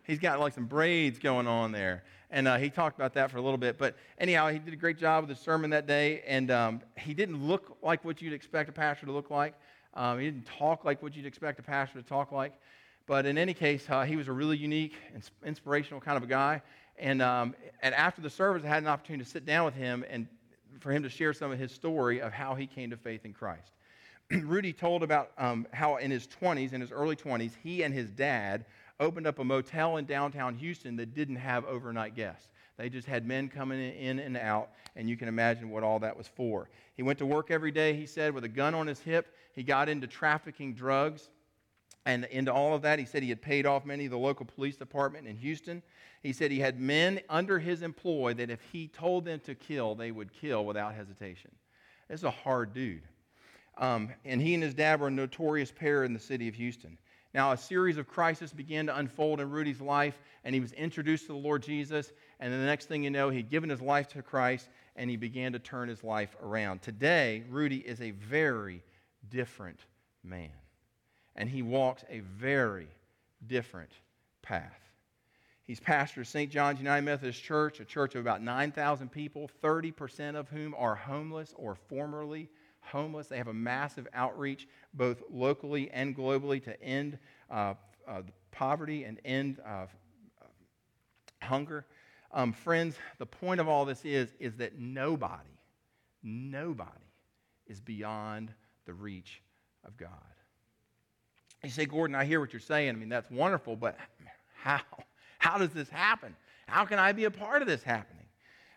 He's 0.05 0.19
got 0.19 0.41
like 0.41 0.53
some 0.53 0.67
braids 0.67 1.19
going 1.19 1.47
on 1.47 1.73
there. 1.73 2.05
And 2.31 2.47
uh, 2.47 2.59
he 2.59 2.69
talked 2.69 2.99
about 2.99 3.15
that 3.15 3.31
for 3.31 3.39
a 3.39 3.41
little 3.41 3.57
bit. 3.57 3.79
But 3.79 3.97
anyhow, 4.19 4.51
he 4.51 4.59
did 4.59 4.75
a 4.75 4.77
great 4.77 4.99
job 4.99 5.27
with 5.27 5.35
the 5.35 5.43
sermon 5.43 5.71
that 5.71 5.87
day. 5.87 6.23
And 6.27 6.51
um, 6.51 6.83
he 6.99 7.15
didn't 7.15 7.43
look 7.43 7.79
like 7.83 8.05
what 8.05 8.21
you'd 8.21 8.35
expect 8.35 8.69
a 8.69 8.73
pastor 8.73 9.07
to 9.07 9.13
look 9.13 9.31
like. 9.31 9.55
Um, 9.95 10.19
he 10.19 10.27
didn't 10.27 10.45
talk 10.45 10.85
like 10.85 11.03
what 11.03 11.17
you'd 11.17 11.25
expect 11.25 11.59
a 11.61 11.63
pastor 11.63 12.03
to 12.03 12.07
talk 12.07 12.31
like. 12.31 12.53
But 13.07 13.25
in 13.25 13.39
any 13.39 13.55
case, 13.55 13.87
uh, 13.89 14.03
he 14.03 14.17
was 14.17 14.29
a 14.29 14.33
really 14.33 14.59
unique, 14.59 14.97
and 15.15 15.23
inspirational 15.47 16.03
kind 16.03 16.19
of 16.19 16.25
a 16.25 16.27
guy. 16.27 16.61
And, 16.99 17.23
um, 17.23 17.55
and 17.81 17.95
after 17.95 18.21
the 18.21 18.29
service, 18.29 18.65
I 18.67 18.69
had 18.69 18.83
an 18.83 18.89
opportunity 18.89 19.25
to 19.25 19.31
sit 19.31 19.47
down 19.47 19.65
with 19.65 19.75
him 19.75 20.05
and 20.11 20.27
for 20.81 20.93
him 20.93 21.03
to 21.03 21.09
share 21.09 21.33
some 21.33 21.51
of 21.51 21.59
his 21.59 21.73
story 21.73 22.21
of 22.21 22.33
how 22.33 22.55
he 22.55 22.67
came 22.67 22.91
to 22.91 22.97
faith 22.97 23.25
in 23.25 23.33
Christ. 23.33 23.73
Rudy 24.31 24.73
told 24.73 25.03
about 25.03 25.33
um, 25.38 25.67
how 25.73 25.97
in 25.97 26.11
his 26.11 26.27
20s, 26.41 26.73
in 26.73 26.81
his 26.81 26.93
early 26.93 27.17
20s, 27.17 27.53
he 27.62 27.83
and 27.83 27.95
his 27.95 28.11
dad 28.11 28.64
opened 29.01 29.27
up 29.27 29.38
a 29.38 29.45
motel 29.45 29.97
in 29.97 30.05
downtown 30.05 30.55
Houston 30.57 30.97
that 30.97 31.14
didn't 31.14 31.37
have 31.37 31.64
overnight 31.64 32.14
guests. 32.14 32.49
They 32.77 32.88
just 32.88 33.09
had 33.09 33.27
men 33.27 33.49
coming 33.49 33.81
in 33.81 34.19
and 34.21 34.37
out, 34.37 34.71
and 34.95 35.09
you 35.09 35.17
can 35.17 35.29
imagine 35.29 35.71
what 35.71 35.83
all 35.83 35.99
that 36.01 36.17
was 36.17 36.29
for. 36.29 36.69
He 36.95 37.03
went 37.03 37.19
to 37.19 37.27
work 37.27 37.51
every 37.51 37.73
day, 37.73 37.95
he 37.95 38.07
said, 38.07 38.35
with 38.35 38.45
a 38.45 38.49
gun 38.49 38.75
on 38.75 38.87
his 38.87 39.01
hip. 39.01 39.35
He 39.53 39.62
got 39.62 39.88
into 39.88 40.07
trafficking 40.07 40.75
drugs 40.75 41.29
and 42.07 42.25
into 42.27 42.53
all 42.53 42.75
of 42.75 42.83
that. 42.83 42.99
He 42.99 43.05
said 43.05 43.23
he 43.23 43.29
had 43.29 43.43
paid 43.43 43.67
off 43.67 43.85
many 43.85 44.07
of 44.07 44.11
the 44.11 44.19
local 44.19 44.47
police 44.47 44.77
department 44.77 45.27
in 45.27 45.37
Houston. 45.37 45.83
He 46.23 46.33
said 46.33 46.51
he 46.51 46.61
had 46.61 46.81
men 46.81 47.21
under 47.29 47.59
his 47.59 47.83
employ 47.83 48.35
that 48.35 48.51
if 48.51 48.61
he 48.73 48.89
told 48.89 49.25
them 49.25 49.41
to 49.41 49.55
kill, 49.55 49.95
they 49.95 50.11
would 50.11 50.33
kill 50.33 50.65
without 50.65 50.95
hesitation. 50.95 51.51
This 52.09 52.21
is 52.21 52.25
a 52.25 52.31
hard 52.31 52.73
dude. 52.73 53.03
Um, 53.77 54.11
and 54.25 54.41
he 54.41 54.55
and 54.55 54.63
his 54.63 54.75
dad 54.75 55.01
were 55.01 55.09
a 55.09 55.11
notorious 55.11 55.71
pair 55.71 56.05
in 56.05 56.13
the 56.13 56.19
city 56.19 56.49
of 56.49 56.55
Houston. 56.55 56.99
Now, 57.35 57.53
a 57.53 57.57
series 57.57 57.99
of 57.99 58.09
crises 58.09 58.53
began 58.53 58.87
to 58.87 58.97
unfold 58.97 59.41
in 59.41 59.51
Rudy's 59.51 59.81
life, 59.81 60.19
and 60.45 60.55
he 60.55 60.61
was 60.61 60.73
introduced 60.73 61.27
to 61.27 61.33
the 61.33 61.39
Lord 61.39 61.63
Jesus. 61.63 62.13
And 62.41 62.53
then 62.53 62.61
the 62.61 62.67
next 62.67 62.87
thing 62.87 63.05
you 63.05 63.11
know, 63.11 63.29
he'd 63.29 63.51
given 63.51 63.69
his 63.69 63.83
life 63.83 64.09
to 64.09 64.23
Christ, 64.23 64.69
and 64.97 65.11
he 65.11 65.17
began 65.17 65.53
to 65.53 65.59
turn 65.59 65.89
his 65.89 66.03
life 66.03 66.35
around. 66.43 66.83
Today, 66.83 67.45
Rudy 67.49 67.79
is 67.79 68.01
a 68.01 68.13
very 68.13 68.83
different 69.29 69.81
man, 70.25 70.51
and 71.38 71.48
he 71.48 71.62
walks 71.62 72.05
a 72.11 72.18
very 72.18 72.88
different 73.46 73.92
path. 74.42 74.81
He's 75.62 75.79
pastor 75.81 76.22
of 76.22 76.27
St. 76.27 76.51
John's 76.51 76.81
United 76.81 77.05
Methodist 77.05 77.42
Church, 77.42 77.79
a 77.79 77.85
church 77.85 78.14
of 78.16 78.20
about 78.22 78.42
9,000 78.42 79.09
people, 79.11 79.48
30% 79.62 80.35
of 80.35 80.48
whom 80.48 80.74
are 80.77 80.96
homeless 80.96 81.55
or 81.57 81.77
formerly 81.77 82.48
homeless. 82.81 83.29
They 83.29 83.37
have 83.37 83.48
a 83.48 83.55
massive 83.55 84.09
outreach, 84.14 84.66
both 84.94 85.22
locally 85.31 85.90
and 85.92 86.16
globally, 86.16 86.62
to 86.64 86.83
end 86.83 87.18
uh, 87.51 87.74
uh, 88.09 88.22
poverty 88.51 89.05
and 89.05 89.20
end 89.24 89.61
uh, 89.64 89.87
hunger. 91.40 91.87
Um, 92.33 92.53
friends, 92.53 92.96
the 93.18 93.27
point 93.27 93.61
of 93.61 93.68
all 93.68 93.85
this 93.85 94.05
is, 94.05 94.35
is 94.40 94.57
that 94.57 94.79
nobody, 94.79 95.57
nobody 96.22 96.90
is 97.68 97.81
beyond 97.81 98.53
the 98.87 98.94
reach 98.94 99.40
of 99.85 99.96
God. 99.96 100.11
You 101.64 101.71
say, 101.71 101.87
Gordon, 101.87 102.14
I 102.14 102.25
hear 102.25 102.40
what 102.40 102.53
you're 102.53 102.61
saying. 102.61 102.90
I 102.90 102.92
mean, 102.92 103.09
that's 103.09 103.31
wonderful, 103.31 103.77
but 103.77 103.99
how? 104.55 104.81
How 105.38 105.59
does 105.59 105.71
this 105.71 105.88
happen? 105.88 106.35
How 106.66 106.85
can 106.85 106.99
I 106.99 107.12
be 107.12 107.25
a 107.25 107.31
part 107.31 107.62
of 107.62 107.68
this 107.68 107.83
happening? 107.83 108.25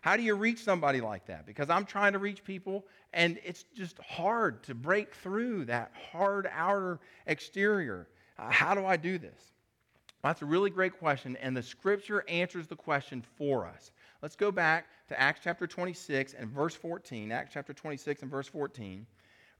How 0.00 0.16
do 0.16 0.22
you 0.22 0.34
reach 0.34 0.64
somebody 0.64 1.00
like 1.00 1.26
that? 1.26 1.46
Because 1.46 1.70
I'm 1.70 1.84
trying 1.84 2.12
to 2.12 2.18
reach 2.18 2.42
people, 2.42 2.84
and 3.12 3.38
it's 3.44 3.64
just 3.76 3.98
hard 3.98 4.62
to 4.64 4.74
break 4.74 5.14
through 5.14 5.66
that 5.66 5.92
hard 6.10 6.48
outer 6.52 6.98
exterior. 7.26 8.08
Uh, 8.38 8.50
how 8.50 8.74
do 8.74 8.84
I 8.84 8.96
do 8.96 9.16
this? 9.18 9.52
Well, 10.22 10.30
that's 10.32 10.42
a 10.42 10.46
really 10.46 10.70
great 10.70 10.98
question, 10.98 11.36
and 11.40 11.56
the 11.56 11.62
scripture 11.62 12.24
answers 12.28 12.66
the 12.66 12.76
question 12.76 13.22
for 13.36 13.64
us. 13.66 13.92
Let's 14.22 14.36
go 14.36 14.50
back 14.50 14.86
to 15.08 15.20
Acts 15.20 15.40
chapter 15.44 15.66
26 15.68 16.34
and 16.34 16.50
verse 16.50 16.74
14. 16.74 17.30
Acts 17.30 17.50
chapter 17.54 17.72
26 17.72 18.22
and 18.22 18.30
verse 18.30 18.48
14. 18.48 19.06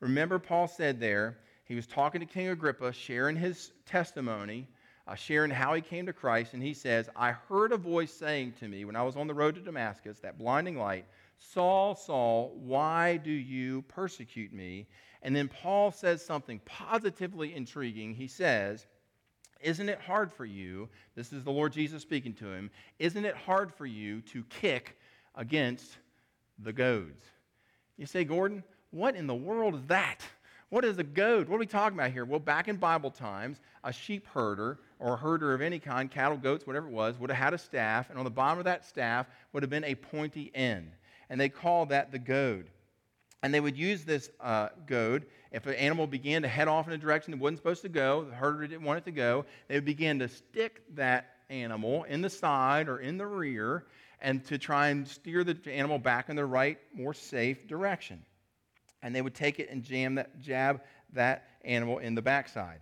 Remember, 0.01 0.39
Paul 0.41 0.67
said 0.67 0.99
there, 0.99 1.39
he 1.65 1.75
was 1.75 1.87
talking 1.87 2.21
to 2.21 2.27
King 2.27 2.49
Agrippa, 2.49 2.93
sharing 2.93 3.37
his 3.37 3.73
testimony 3.87 4.69
uh, 5.07 5.15
sharing 5.15 5.51
how 5.51 5.75
he 5.75 5.81
came 5.81 6.07
to 6.07 6.13
Christ, 6.13 6.55
and 6.55 6.63
he 6.63 6.75
says, 6.75 7.09
I 7.17 7.33
heard 7.33 7.73
a 7.73 7.77
voice 7.77 8.13
saying 8.13 8.55
to 8.61 8.69
me 8.69 8.85
when 8.85 8.97
I 8.97 9.03
was 9.03 9.17
on 9.17 9.27
the 9.27 9.35
road 9.35 9.55
to 9.57 9.61
Damascus, 9.61 10.19
that 10.21 10.39
blinding 10.39 10.79
light, 10.79 11.07
Saul, 11.39 11.95
Saul, 11.97 12.53
why 12.57 13.17
do 13.17 13.33
you 13.33 13.83
persecute 13.83 14.53
me? 14.53 14.87
And 15.23 15.35
then 15.35 15.49
Paul 15.49 15.91
says 15.91 16.25
something 16.25 16.61
positively 16.65 17.55
intriguing. 17.55 18.15
He 18.15 18.29
says, 18.29 18.87
Isn't 19.61 19.89
it 19.89 20.01
hard 20.01 20.33
for 20.33 20.45
you? 20.45 20.89
This 21.17 21.33
is 21.33 21.43
the 21.43 21.51
Lord 21.51 21.73
Jesus 21.73 22.03
speaking 22.03 22.35
to 22.35 22.47
him. 22.47 22.71
Isn't 22.99 23.25
it 23.25 23.37
hard 23.37 23.73
for 23.75 23.87
you 23.87 24.21
to 24.23 24.45
kick 24.45 24.97
against 25.35 25.99
the 26.61 26.73
goads? 26.73 27.23
You 27.97 28.07
say, 28.07 28.25
Gordon, 28.25 28.63
what 28.91 29.17
in 29.17 29.27
the 29.27 29.35
world 29.35 29.75
is 29.75 29.87
that? 29.87 30.21
What 30.73 30.87
is 30.87 30.97
a 30.97 31.05
goad? 31.05 31.51
What 31.51 31.57
are 31.57 31.59
we 31.59 31.67
talking 31.67 31.99
about 31.99 32.13
here? 32.13 32.25
Well, 32.25 32.41
back 32.41 32.67
in 32.67 32.77
Bible 32.77 33.11
times, 33.11 33.61
a 33.85 33.93
sheep 33.93 34.27
herder 34.29 34.79
or 34.99 35.13
a 35.13 35.17
herder 35.19 35.53
of 35.53 35.61
any 35.61 35.79
kind, 35.79 36.11
cattle, 36.11 36.39
goats, 36.39 36.67
whatever 36.67 36.87
it 36.87 36.93
was, 36.95 37.19
would 37.19 37.29
have 37.29 37.39
had 37.39 37.53
a 37.53 37.59
staff, 37.59 38.09
and 38.09 38.19
on 38.19 38.25
the 38.25 38.31
bottom 38.31 38.59
of 38.59 38.65
that 38.65 38.87
staff 38.87 39.27
would 39.53 39.63
have 39.63 39.69
been 39.69 39.85
a 39.85 39.95
pointy 39.95 40.51
end. 40.55 40.91
And 41.29 41.39
they 41.39 41.51
called 41.51 41.91
that 41.91 42.11
the 42.11 42.19
goad. 42.19 42.71
And 43.43 43.53
they 43.53 43.61
would 43.61 43.77
use 43.77 44.05
this 44.05 44.31
uh, 44.41 44.71
goad 44.87 45.27
if 45.51 45.67
an 45.67 45.75
animal 45.75 46.07
began 46.07 46.41
to 46.41 46.49
head 46.49 46.69
off 46.69 46.87
in 46.87 46.95
a 46.95 46.99
direction 46.99 47.35
it 47.35 47.39
wasn't 47.39 47.59
supposed 47.59 47.83
to 47.83 47.91
go, 47.91 48.25
the 48.25 48.35
herder 48.35 48.67
didn't 48.67 48.85
want 48.85 48.97
it 48.97 49.05
to 49.05 49.13
go, 49.13 49.45
they 49.69 49.75
would 49.75 49.85
begin 49.85 50.21
to 50.21 50.29
stick 50.29 50.81
that 50.95 51.35
animal 51.51 52.05
in 52.05 52.23
the 52.23 52.31
side 52.31 52.89
or 52.89 53.01
in 53.01 53.19
the 53.19 53.27
rear 53.27 53.85
and 54.23 54.43
to 54.47 54.57
try 54.57 54.89
and 54.89 55.07
steer 55.07 55.45
the 55.45 55.55
animal 55.71 55.99
back 55.99 56.31
in 56.31 56.37
the 56.37 56.47
right, 56.47 56.79
more 56.95 57.13
safe 57.13 57.67
direction 57.67 58.25
and 59.03 59.15
they 59.15 59.23
would 59.23 59.35
take 59.35 59.59
it 59.59 59.69
and 59.71 59.83
jam 59.83 60.15
that, 60.15 60.41
jab 60.41 60.81
that 61.13 61.45
animal 61.65 61.99
in 61.99 62.15
the 62.15 62.23
backside. 62.23 62.81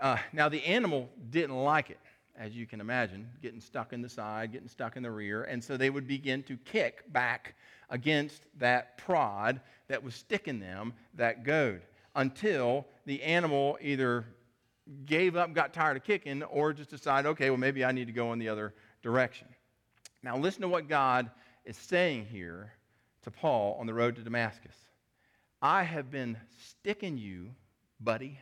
Uh, 0.00 0.16
now, 0.32 0.48
the 0.48 0.64
animal 0.64 1.08
didn't 1.30 1.56
like 1.56 1.90
it, 1.90 2.00
as 2.38 2.52
you 2.52 2.66
can 2.66 2.80
imagine, 2.80 3.28
getting 3.42 3.60
stuck 3.60 3.92
in 3.92 4.00
the 4.00 4.08
side, 4.08 4.52
getting 4.52 4.68
stuck 4.68 4.96
in 4.96 5.02
the 5.02 5.10
rear, 5.10 5.44
and 5.44 5.62
so 5.62 5.76
they 5.76 5.90
would 5.90 6.06
begin 6.06 6.42
to 6.44 6.56
kick 6.58 7.04
back 7.12 7.54
against 7.90 8.46
that 8.58 8.96
prod 8.96 9.60
that 9.88 10.02
was 10.02 10.14
sticking 10.14 10.58
them, 10.58 10.94
that 11.14 11.44
goad, 11.44 11.82
until 12.16 12.86
the 13.04 13.22
animal 13.22 13.76
either 13.82 14.24
gave 15.04 15.36
up, 15.36 15.52
got 15.52 15.72
tired 15.74 15.96
of 15.96 16.04
kicking, 16.04 16.42
or 16.44 16.72
just 16.72 16.90
decided, 16.90 17.28
okay, 17.28 17.50
well, 17.50 17.58
maybe 17.58 17.84
I 17.84 17.92
need 17.92 18.06
to 18.06 18.12
go 18.12 18.32
in 18.32 18.38
the 18.38 18.48
other 18.48 18.74
direction. 19.02 19.48
Now, 20.22 20.36
listen 20.36 20.62
to 20.62 20.68
what 20.68 20.88
God 20.88 21.30
is 21.64 21.76
saying 21.76 22.26
here 22.26 22.72
to 23.22 23.30
Paul 23.30 23.76
on 23.78 23.86
the 23.86 23.94
road 23.94 24.16
to 24.16 24.22
Damascus. 24.22 24.74
I 25.62 25.82
have 25.82 26.10
been 26.10 26.38
sticking 26.58 27.18
you, 27.18 27.50
buddy. 28.00 28.38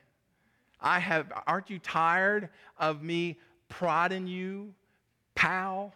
I 0.81 1.00
have, 1.00 1.33
aren't 1.46 1.68
you 1.68 1.78
tired 1.81 2.48
of 2.78 3.02
me 3.02 3.38
prodding 3.68 4.28
you, 4.28 4.72
pal? 5.35 5.92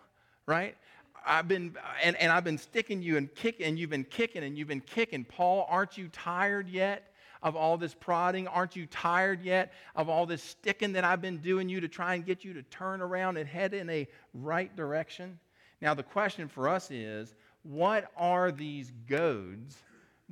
Right? 0.47 0.77
I've 1.25 1.47
been, 1.47 1.77
and, 2.03 2.17
and 2.17 2.33
I've 2.33 2.43
been 2.43 2.59
sticking 2.59 3.01
you 3.01 3.17
and 3.17 3.33
kicking, 3.35 3.67
and 3.67 3.79
you've 3.79 3.91
been 3.91 4.05
kicking 4.05 4.43
and 4.43 4.59
you've 4.59 4.67
been 4.67 4.81
kicking. 4.81 5.25
Paul, 5.25 5.67
aren't 5.69 5.97
you 5.97 6.09
tired 6.09 6.69
yet 6.69 7.15
of 7.45 7.55
all 7.55 7.77
this 7.77 7.95
prodding? 7.95 8.49
Aren't 8.49 8.75
you 8.75 8.87
tired 8.87 9.43
yet 9.43 9.73
of 9.95 10.09
all 10.09 10.27
this 10.27 10.43
sticking 10.43 10.93
that 10.95 11.05
I've 11.05 11.23
been 11.23 11.39
doing 11.39 11.69
you 11.69 11.81
to 11.81 11.89
try 11.89 12.15
and 12.15 12.27
get 12.27 12.45
you 12.45 12.53
to 12.55 12.63
turn 12.65 13.01
around 13.01 13.37
and 13.37 13.49
head 13.49 13.75
in 13.75 13.89
a 13.91 14.09
right 14.35 14.75
direction? 14.75 15.39
Now, 15.81 15.95
the 15.95 16.03
question 16.03 16.49
for 16.49 16.69
us 16.69 16.91
is 16.91 17.37
what 17.63 18.11
are 18.17 18.51
these 18.51 18.93
goads 19.09 19.77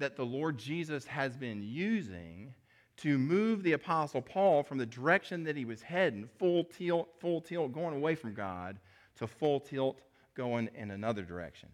that 0.01 0.17
the 0.17 0.25
Lord 0.25 0.59
Jesus 0.59 1.07
has 1.07 1.37
been 1.37 1.63
using 1.63 2.53
to 2.99 3.17
move 3.17 3.63
the 3.63 3.73
Apostle 3.73 4.21
Paul 4.21 4.63
from 4.63 4.77
the 4.77 4.85
direction 4.85 5.45
that 5.45 5.57
he 5.57 5.65
was 5.65 5.81
heading, 5.81 6.29
full 6.39 6.65
tilt, 6.65 7.09
full 7.19 7.41
tilt, 7.41 7.73
going 7.73 7.97
away 7.97 8.15
from 8.15 8.35
God, 8.35 8.79
to 9.17 9.27
full 9.27 9.61
tilt, 9.61 10.03
going 10.35 10.69
in 10.75 10.91
another 10.91 11.23
direction. 11.23 11.69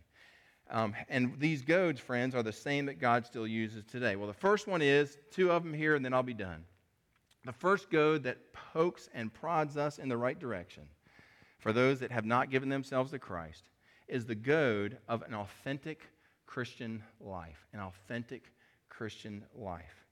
Um, 0.70 0.94
and 1.08 1.34
these 1.38 1.62
goads, 1.62 2.00
friends, 2.00 2.34
are 2.34 2.42
the 2.42 2.52
same 2.52 2.86
that 2.86 3.00
God 3.00 3.24
still 3.26 3.46
uses 3.46 3.84
today. 3.84 4.16
Well, 4.16 4.26
the 4.26 4.34
first 4.34 4.66
one 4.66 4.82
is 4.82 5.18
two 5.30 5.50
of 5.50 5.62
them 5.62 5.72
here, 5.72 5.94
and 5.94 6.04
then 6.04 6.12
I'll 6.12 6.22
be 6.22 6.34
done. 6.34 6.64
The 7.44 7.52
first 7.52 7.90
goad 7.90 8.24
that 8.24 8.52
pokes 8.52 9.08
and 9.14 9.32
prods 9.32 9.76
us 9.76 9.98
in 9.98 10.08
the 10.08 10.16
right 10.16 10.38
direction 10.38 10.82
for 11.58 11.72
those 11.72 12.00
that 12.00 12.10
have 12.10 12.24
not 12.24 12.50
given 12.50 12.68
themselves 12.68 13.12
to 13.12 13.18
Christ 13.18 13.70
is 14.08 14.26
the 14.26 14.34
goad 14.34 14.98
of 15.08 15.22
an 15.22 15.34
authentic 15.34 16.02
Christian 16.46 17.02
life, 17.20 17.66
an 17.72 17.80
authentic 17.80 18.42
Christian 18.88 19.44
life. 19.54 20.04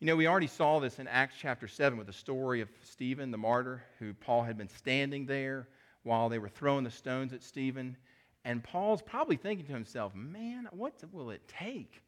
You 0.00 0.06
know, 0.06 0.16
we 0.16 0.26
already 0.26 0.48
saw 0.48 0.80
this 0.80 0.98
in 0.98 1.08
Acts 1.08 1.36
chapter 1.40 1.66
7 1.66 1.96
with 1.96 2.06
the 2.06 2.12
story 2.12 2.60
of 2.60 2.68
Stephen, 2.82 3.30
the 3.30 3.38
martyr, 3.38 3.82
who 3.98 4.12
Paul 4.12 4.42
had 4.42 4.58
been 4.58 4.68
standing 4.68 5.26
there 5.26 5.68
while 6.02 6.28
they 6.28 6.38
were 6.38 6.48
throwing 6.48 6.84
the 6.84 6.90
stones 6.90 7.32
at 7.32 7.42
Stephen. 7.42 7.96
And 8.44 8.62
Paul's 8.62 9.02
probably 9.02 9.36
thinking 9.36 9.66
to 9.66 9.72
himself, 9.72 10.14
man, 10.14 10.68
what 10.72 10.92
will 11.12 11.30
it 11.30 11.40
take 11.48 12.02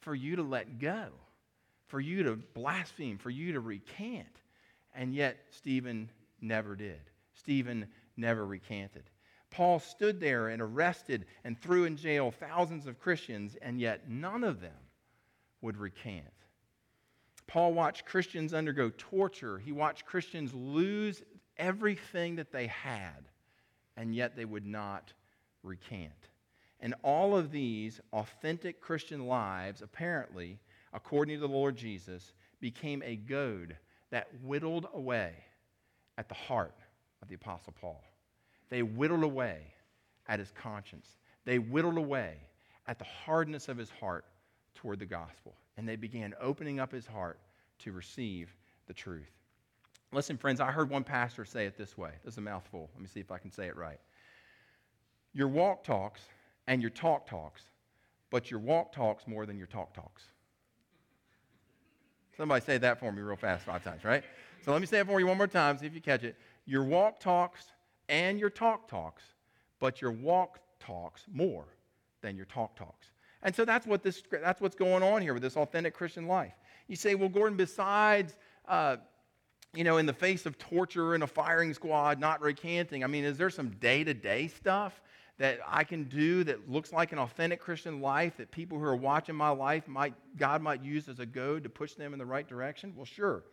for 0.00 0.14
you 0.14 0.36
to 0.36 0.42
let 0.42 0.78
go, 0.78 1.08
for 1.88 2.00
you 2.00 2.22
to 2.22 2.36
blaspheme, 2.36 3.18
for 3.18 3.30
you 3.30 3.52
to 3.52 3.60
recant? 3.60 4.28
And 4.94 5.14
yet, 5.14 5.38
Stephen 5.50 6.10
never 6.40 6.76
did. 6.76 7.00
Stephen 7.34 7.86
never 8.16 8.46
recanted. 8.46 9.04
Paul 9.52 9.78
stood 9.78 10.18
there 10.18 10.48
and 10.48 10.60
arrested 10.60 11.26
and 11.44 11.60
threw 11.60 11.84
in 11.84 11.96
jail 11.96 12.30
thousands 12.30 12.86
of 12.86 12.98
Christians, 12.98 13.56
and 13.60 13.78
yet 13.78 14.08
none 14.08 14.42
of 14.42 14.60
them 14.60 14.72
would 15.60 15.76
recant. 15.76 16.24
Paul 17.46 17.74
watched 17.74 18.06
Christians 18.06 18.54
undergo 18.54 18.90
torture. 18.96 19.58
He 19.58 19.70
watched 19.70 20.06
Christians 20.06 20.54
lose 20.54 21.22
everything 21.58 22.36
that 22.36 22.50
they 22.50 22.66
had, 22.66 23.28
and 23.96 24.14
yet 24.14 24.36
they 24.36 24.46
would 24.46 24.66
not 24.66 25.12
recant. 25.62 26.12
And 26.80 26.94
all 27.02 27.36
of 27.36 27.52
these 27.52 28.00
authentic 28.12 28.80
Christian 28.80 29.26
lives, 29.26 29.82
apparently, 29.82 30.58
according 30.94 31.36
to 31.36 31.40
the 31.40 31.52
Lord 31.52 31.76
Jesus, 31.76 32.32
became 32.58 33.02
a 33.02 33.16
goad 33.16 33.76
that 34.10 34.28
whittled 34.42 34.88
away 34.94 35.34
at 36.16 36.28
the 36.28 36.34
heart 36.34 36.78
of 37.20 37.28
the 37.28 37.34
Apostle 37.34 37.74
Paul. 37.78 38.02
They 38.72 38.82
whittled 38.82 39.22
away 39.22 39.58
at 40.28 40.38
his 40.38 40.50
conscience. 40.50 41.06
They 41.44 41.58
whittled 41.58 41.98
away 41.98 42.38
at 42.86 42.98
the 42.98 43.04
hardness 43.04 43.68
of 43.68 43.76
his 43.76 43.90
heart 43.90 44.24
toward 44.74 44.98
the 44.98 45.04
gospel. 45.04 45.52
And 45.76 45.86
they 45.86 45.96
began 45.96 46.32
opening 46.40 46.80
up 46.80 46.90
his 46.90 47.06
heart 47.06 47.38
to 47.80 47.92
receive 47.92 48.56
the 48.86 48.94
truth. 48.94 49.30
Listen, 50.10 50.38
friends, 50.38 50.58
I 50.58 50.72
heard 50.72 50.88
one 50.88 51.04
pastor 51.04 51.44
say 51.44 51.66
it 51.66 51.76
this 51.76 51.98
way. 51.98 52.12
This 52.24 52.32
is 52.32 52.38
a 52.38 52.40
mouthful. 52.40 52.88
Let 52.94 53.02
me 53.02 53.08
see 53.08 53.20
if 53.20 53.30
I 53.30 53.36
can 53.36 53.50
say 53.50 53.66
it 53.66 53.76
right. 53.76 54.00
Your 55.34 55.48
walk 55.48 55.84
talks 55.84 56.22
and 56.66 56.80
your 56.80 56.90
talk 56.90 57.26
talks, 57.26 57.64
but 58.30 58.50
your 58.50 58.60
walk 58.60 58.94
talks 58.94 59.26
more 59.26 59.44
than 59.44 59.58
your 59.58 59.66
talk 59.66 59.92
talks. 59.92 60.22
Somebody 62.38 62.64
say 62.64 62.78
that 62.78 62.98
for 62.98 63.12
me 63.12 63.20
real 63.20 63.36
fast 63.36 63.66
five 63.66 63.84
times, 63.84 64.02
right? 64.02 64.24
So 64.64 64.72
let 64.72 64.80
me 64.80 64.86
say 64.86 65.00
it 65.00 65.06
for 65.06 65.20
you 65.20 65.26
one 65.26 65.36
more 65.36 65.46
time, 65.46 65.76
see 65.76 65.84
if 65.84 65.94
you 65.94 66.00
catch 66.00 66.24
it. 66.24 66.36
Your 66.64 66.84
walk 66.84 67.20
talks 67.20 67.66
and 68.08 68.38
your 68.38 68.50
talk 68.50 68.88
talks, 68.88 69.22
but 69.80 70.00
your 70.00 70.12
walk 70.12 70.58
talks 70.80 71.22
more 71.32 71.64
than 72.22 72.36
your 72.36 72.46
talk 72.46 72.76
talks. 72.76 73.08
And 73.42 73.54
so 73.54 73.64
that's 73.64 73.86
what 73.86 74.02
this 74.02 74.22
that's 74.30 74.60
what's 74.60 74.76
going 74.76 75.02
on 75.02 75.22
here 75.22 75.34
with 75.34 75.42
this 75.42 75.56
authentic 75.56 75.94
Christian 75.94 76.26
life. 76.26 76.54
You 76.86 76.96
say, 76.96 77.14
well, 77.14 77.28
Gordon, 77.28 77.56
besides 77.56 78.36
uh, 78.68 78.96
you 79.74 79.84
know, 79.84 79.96
in 79.96 80.06
the 80.06 80.12
face 80.12 80.44
of 80.44 80.58
torture 80.58 81.14
and 81.14 81.22
a 81.22 81.26
firing 81.26 81.72
squad, 81.72 82.20
not 82.20 82.42
recanting, 82.42 83.02
I 83.02 83.06
mean, 83.06 83.24
is 83.24 83.38
there 83.38 83.48
some 83.48 83.70
day-to-day 83.70 84.48
stuff 84.48 85.00
that 85.38 85.60
I 85.66 85.82
can 85.82 86.04
do 86.04 86.44
that 86.44 86.70
looks 86.70 86.92
like 86.92 87.12
an 87.12 87.18
authentic 87.18 87.58
Christian 87.58 88.02
life 88.02 88.36
that 88.36 88.50
people 88.50 88.78
who 88.78 88.84
are 88.84 88.94
watching 88.94 89.34
my 89.34 89.48
life 89.48 89.88
might 89.88 90.14
God 90.36 90.60
might 90.60 90.82
use 90.82 91.08
as 91.08 91.20
a 91.20 91.26
goad 91.26 91.62
to 91.64 91.70
push 91.70 91.94
them 91.94 92.12
in 92.12 92.18
the 92.18 92.26
right 92.26 92.46
direction? 92.46 92.92
Well, 92.94 93.06
sure. 93.06 93.44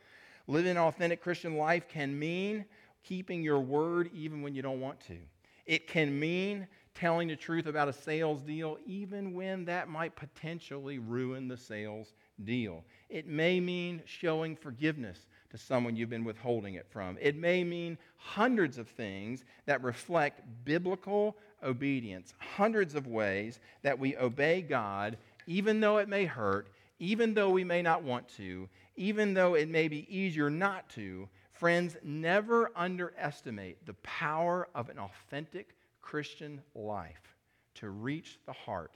Living 0.47 0.71
an 0.71 0.77
authentic 0.77 1.21
Christian 1.21 1.57
life 1.57 1.87
can 1.87 2.17
mean 2.17 2.65
keeping 3.03 3.41
your 3.41 3.59
word 3.59 4.09
even 4.13 4.41
when 4.41 4.55
you 4.55 4.61
don't 4.61 4.81
want 4.81 4.99
to. 5.07 5.17
It 5.65 5.87
can 5.87 6.19
mean 6.19 6.67
telling 6.95 7.27
the 7.29 7.35
truth 7.35 7.65
about 7.65 7.87
a 7.87 7.93
sales 7.93 8.41
deal 8.41 8.77
even 8.85 9.33
when 9.33 9.65
that 9.65 9.87
might 9.87 10.15
potentially 10.15 10.99
ruin 10.99 11.47
the 11.47 11.57
sales 11.57 12.13
deal. 12.43 12.83
It 13.09 13.27
may 13.27 13.59
mean 13.59 14.01
showing 14.05 14.55
forgiveness 14.55 15.27
to 15.51 15.57
someone 15.57 15.95
you've 15.95 16.09
been 16.09 16.25
withholding 16.25 16.75
it 16.75 16.87
from. 16.89 17.17
It 17.21 17.35
may 17.35 17.63
mean 17.63 17.97
hundreds 18.17 18.77
of 18.77 18.87
things 18.87 19.45
that 19.65 19.83
reflect 19.83 20.41
biblical 20.65 21.37
obedience, 21.63 22.33
hundreds 22.37 22.95
of 22.95 23.07
ways 23.07 23.59
that 23.81 23.97
we 23.97 24.15
obey 24.17 24.61
God, 24.61 25.17
even 25.47 25.79
though 25.79 25.97
it 25.97 26.09
may 26.09 26.25
hurt, 26.25 26.67
even 26.99 27.33
though 27.33 27.49
we 27.49 27.63
may 27.63 27.81
not 27.81 28.03
want 28.03 28.27
to, 28.37 28.67
even 28.95 29.33
though 29.33 29.55
it 29.55 29.69
may 29.69 29.87
be 29.87 30.05
easier 30.15 30.49
not 30.49 30.89
to. 30.89 31.27
Friends, 31.59 31.97
never 32.03 32.71
underestimate 32.73 33.85
the 33.85 33.95
power 33.95 34.69
of 34.73 34.87
an 34.87 34.97
authentic 34.97 35.75
Christian 36.01 36.61
life 36.73 37.35
to 37.75 37.89
reach 37.89 38.39
the 38.45 38.53
heart 38.53 38.95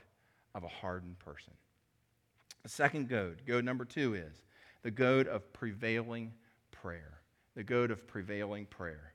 of 0.56 0.64
a 0.64 0.70
hardened 0.70 1.20
person. 1.20 1.52
The 2.64 2.70
second 2.70 3.10
goad, 3.10 3.42
goad 3.46 3.66
number 3.66 3.84
two, 3.84 4.14
is 4.14 4.44
the 4.82 4.92
goad 4.92 5.28
of 5.28 5.52
prevailing 5.52 6.32
prayer. 6.72 7.20
The 7.56 7.66
goad 7.66 7.92
of 7.92 8.08
prevailing 8.08 8.66
prayer. 8.68 9.13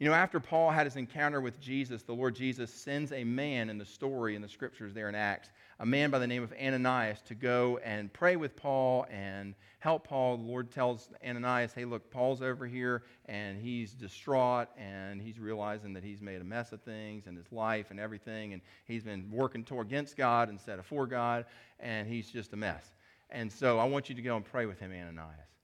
You 0.00 0.08
know, 0.08 0.14
after 0.14 0.38
Paul 0.38 0.70
had 0.70 0.86
his 0.86 0.94
encounter 0.94 1.40
with 1.40 1.60
Jesus, 1.60 2.04
the 2.04 2.14
Lord 2.14 2.36
Jesus 2.36 2.72
sends 2.72 3.10
a 3.10 3.24
man 3.24 3.68
in 3.68 3.78
the 3.78 3.84
story 3.84 4.36
in 4.36 4.42
the 4.42 4.48
scriptures 4.48 4.94
there 4.94 5.08
in 5.08 5.16
Acts, 5.16 5.50
a 5.80 5.86
man 5.86 6.10
by 6.10 6.20
the 6.20 6.26
name 6.26 6.44
of 6.44 6.52
Ananias, 6.52 7.20
to 7.22 7.34
go 7.34 7.80
and 7.82 8.12
pray 8.12 8.36
with 8.36 8.54
Paul 8.54 9.06
and 9.10 9.56
help 9.80 10.06
Paul. 10.06 10.36
The 10.36 10.44
Lord 10.44 10.70
tells 10.70 11.08
Ananias, 11.26 11.72
hey, 11.72 11.84
look, 11.84 12.12
Paul's 12.12 12.42
over 12.42 12.64
here 12.64 13.02
and 13.26 13.60
he's 13.60 13.92
distraught 13.92 14.68
and 14.78 15.20
he's 15.20 15.40
realizing 15.40 15.92
that 15.94 16.04
he's 16.04 16.22
made 16.22 16.40
a 16.40 16.44
mess 16.44 16.70
of 16.70 16.80
things 16.82 17.26
and 17.26 17.36
his 17.36 17.50
life 17.50 17.90
and 17.90 17.98
everything. 17.98 18.52
And 18.52 18.62
he's 18.84 19.02
been 19.02 19.28
working 19.32 19.64
toward 19.64 19.88
against 19.88 20.16
God 20.16 20.48
instead 20.48 20.78
of 20.78 20.86
for 20.86 21.08
God 21.08 21.44
and 21.80 22.06
he's 22.06 22.30
just 22.30 22.52
a 22.52 22.56
mess. 22.56 22.94
And 23.30 23.50
so 23.50 23.80
I 23.80 23.84
want 23.84 24.08
you 24.08 24.14
to 24.14 24.22
go 24.22 24.36
and 24.36 24.44
pray 24.44 24.66
with 24.66 24.78
him, 24.78 24.92
Ananias. 24.92 25.57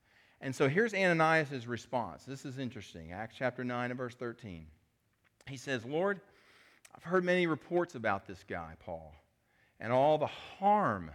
And 0.45 0.55
so 0.55 0.69
here's 0.69 0.93
Ananias' 0.93 1.67
response. 1.67 2.25
This 2.25 2.45
is 2.45 2.59
interesting. 2.59 3.13
Acts 3.13 3.35
chapter 3.39 3.65
9 3.65 3.91
and 3.91 3.97
verse 3.97 4.15
13. 4.15 4.67
He 5.49 5.57
says, 5.57 5.87
Lord, 5.87 6.21
I've 6.95 7.03
heard 7.03 7.25
many 7.25 7.47
reports 7.47 7.95
about 7.95 8.27
this 8.27 8.45
guy, 8.47 8.75
Paul, 8.79 9.15
and 9.81 9.91
all 9.91 10.19
the 10.19 10.27
harm 10.27 11.11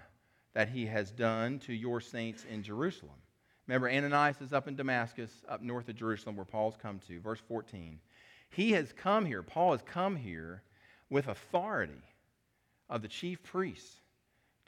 that 0.55 0.69
he 0.69 0.87
has 0.87 1.11
done 1.11 1.59
to 1.59 1.73
your 1.73 2.01
saints 2.01 2.43
in 2.49 2.63
Jerusalem. 2.63 3.13
Remember, 3.67 3.87
Ananias 3.87 4.41
is 4.41 4.51
up 4.51 4.67
in 4.67 4.75
Damascus, 4.75 5.29
up 5.47 5.61
north 5.61 5.87
of 5.89 5.95
Jerusalem, 5.95 6.35
where 6.35 6.43
Paul's 6.43 6.77
come 6.81 6.99
to. 7.07 7.19
Verse 7.19 7.39
14. 7.47 7.99
He 8.49 8.71
has 8.71 8.91
come 8.93 9.27
here, 9.27 9.43
Paul 9.43 9.73
has 9.73 9.83
come 9.83 10.15
here 10.15 10.63
with 11.11 11.27
authority 11.27 12.01
of 12.89 13.03
the 13.03 13.07
chief 13.07 13.43
priests 13.43 14.01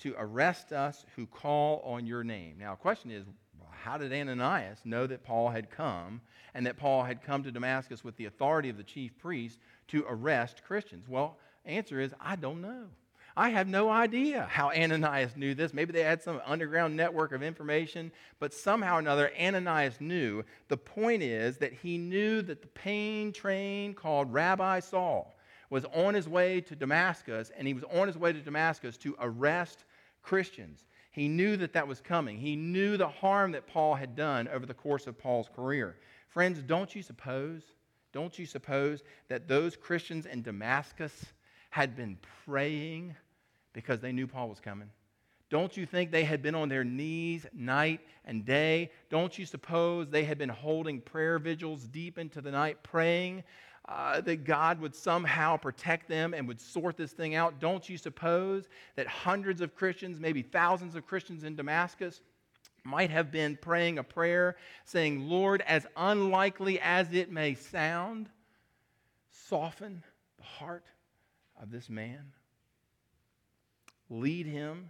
to 0.01 0.13
arrest 0.19 0.71
us 0.71 1.03
who 1.15 1.25
call 1.25 1.81
on 1.83 2.05
your 2.05 2.23
name. 2.23 2.57
Now, 2.59 2.75
the 2.75 2.81
question 2.81 3.09
is, 3.09 3.25
how 3.83 3.97
did 3.97 4.13
Ananias 4.13 4.79
know 4.85 5.07
that 5.07 5.23
Paul 5.23 5.49
had 5.49 5.69
come 5.69 6.21
and 6.53 6.65
that 6.65 6.77
Paul 6.77 7.03
had 7.03 7.23
come 7.23 7.43
to 7.43 7.51
Damascus 7.51 8.03
with 8.03 8.15
the 8.17 8.25
authority 8.25 8.69
of 8.69 8.77
the 8.77 8.83
chief 8.83 9.17
priest 9.17 9.59
to 9.89 10.05
arrest 10.07 10.61
Christians? 10.65 11.07
Well, 11.07 11.37
answer 11.65 11.99
is 11.99 12.13
I 12.19 12.35
don't 12.35 12.61
know. 12.61 12.85
I 13.35 13.49
have 13.49 13.67
no 13.67 13.89
idea 13.89 14.47
how 14.49 14.71
Ananias 14.71 15.37
knew 15.37 15.55
this. 15.55 15.73
Maybe 15.73 15.93
they 15.93 16.03
had 16.03 16.21
some 16.21 16.41
underground 16.45 16.97
network 16.97 17.31
of 17.31 17.41
information, 17.41 18.11
but 18.39 18.53
somehow 18.53 18.97
or 18.97 18.99
another, 18.99 19.31
Ananias 19.39 20.01
knew. 20.01 20.43
The 20.67 20.77
point 20.77 21.23
is 21.23 21.57
that 21.59 21.71
he 21.71 21.97
knew 21.97 22.41
that 22.41 22.61
the 22.61 22.67
pain 22.67 23.31
train 23.31 23.93
called 23.93 24.33
Rabbi 24.33 24.81
Saul 24.81 25.33
was 25.69 25.85
on 25.93 26.13
his 26.13 26.27
way 26.27 26.59
to 26.61 26.75
Damascus, 26.75 27.51
and 27.57 27.65
he 27.65 27.73
was 27.73 27.85
on 27.85 28.07
his 28.07 28.17
way 28.17 28.33
to 28.33 28.41
Damascus 28.41 28.97
to 28.97 29.15
arrest 29.19 29.85
Christians. 30.21 30.83
He 31.11 31.27
knew 31.27 31.57
that 31.57 31.73
that 31.73 31.87
was 31.87 31.99
coming. 31.99 32.37
He 32.37 32.55
knew 32.55 32.95
the 32.97 33.07
harm 33.07 33.51
that 33.51 33.67
Paul 33.67 33.95
had 33.95 34.15
done 34.15 34.47
over 34.47 34.65
the 34.65 34.73
course 34.73 35.07
of 35.07 35.17
Paul's 35.17 35.49
career. 35.53 35.97
Friends, 36.29 36.61
don't 36.63 36.95
you 36.95 37.03
suppose, 37.03 37.63
don't 38.13 38.37
you 38.39 38.45
suppose 38.45 39.03
that 39.27 39.47
those 39.47 39.75
Christians 39.75 40.25
in 40.25 40.41
Damascus 40.41 41.25
had 41.69 41.95
been 41.95 42.17
praying 42.45 43.15
because 43.73 43.99
they 43.99 44.13
knew 44.13 44.25
Paul 44.25 44.47
was 44.47 44.61
coming? 44.61 44.89
Don't 45.49 45.75
you 45.75 45.85
think 45.85 46.11
they 46.11 46.23
had 46.23 46.41
been 46.41 46.55
on 46.55 46.69
their 46.69 46.85
knees 46.85 47.45
night 47.53 47.99
and 48.23 48.45
day? 48.45 48.89
Don't 49.09 49.37
you 49.37 49.45
suppose 49.45 50.09
they 50.09 50.23
had 50.23 50.37
been 50.37 50.47
holding 50.47 51.01
prayer 51.01 51.39
vigils 51.39 51.83
deep 51.83 52.17
into 52.17 52.39
the 52.39 52.51
night, 52.51 52.81
praying 52.83 53.43
uh, 53.87 54.21
that 54.21 54.43
God 54.43 54.79
would 54.79 54.95
somehow 54.95 55.57
protect 55.57 56.07
them 56.07 56.33
and 56.33 56.47
would 56.47 56.61
sort 56.61 56.97
this 56.97 57.11
thing 57.11 57.35
out. 57.35 57.59
Don't 57.59 57.87
you 57.89 57.97
suppose 57.97 58.67
that 58.95 59.07
hundreds 59.07 59.61
of 59.61 59.75
Christians, 59.75 60.19
maybe 60.19 60.41
thousands 60.41 60.95
of 60.95 61.05
Christians 61.05 61.43
in 61.43 61.55
Damascus, 61.55 62.21
might 62.83 63.09
have 63.09 63.31
been 63.31 63.57
praying 63.57 63.97
a 63.97 64.03
prayer 64.03 64.55
saying, 64.85 65.27
Lord, 65.27 65.61
as 65.67 65.85
unlikely 65.95 66.79
as 66.79 67.11
it 67.13 67.31
may 67.31 67.53
sound, 67.53 68.29
soften 69.29 70.03
the 70.37 70.43
heart 70.43 70.85
of 71.61 71.71
this 71.71 71.89
man, 71.89 72.31
lead 74.09 74.45
him 74.45 74.89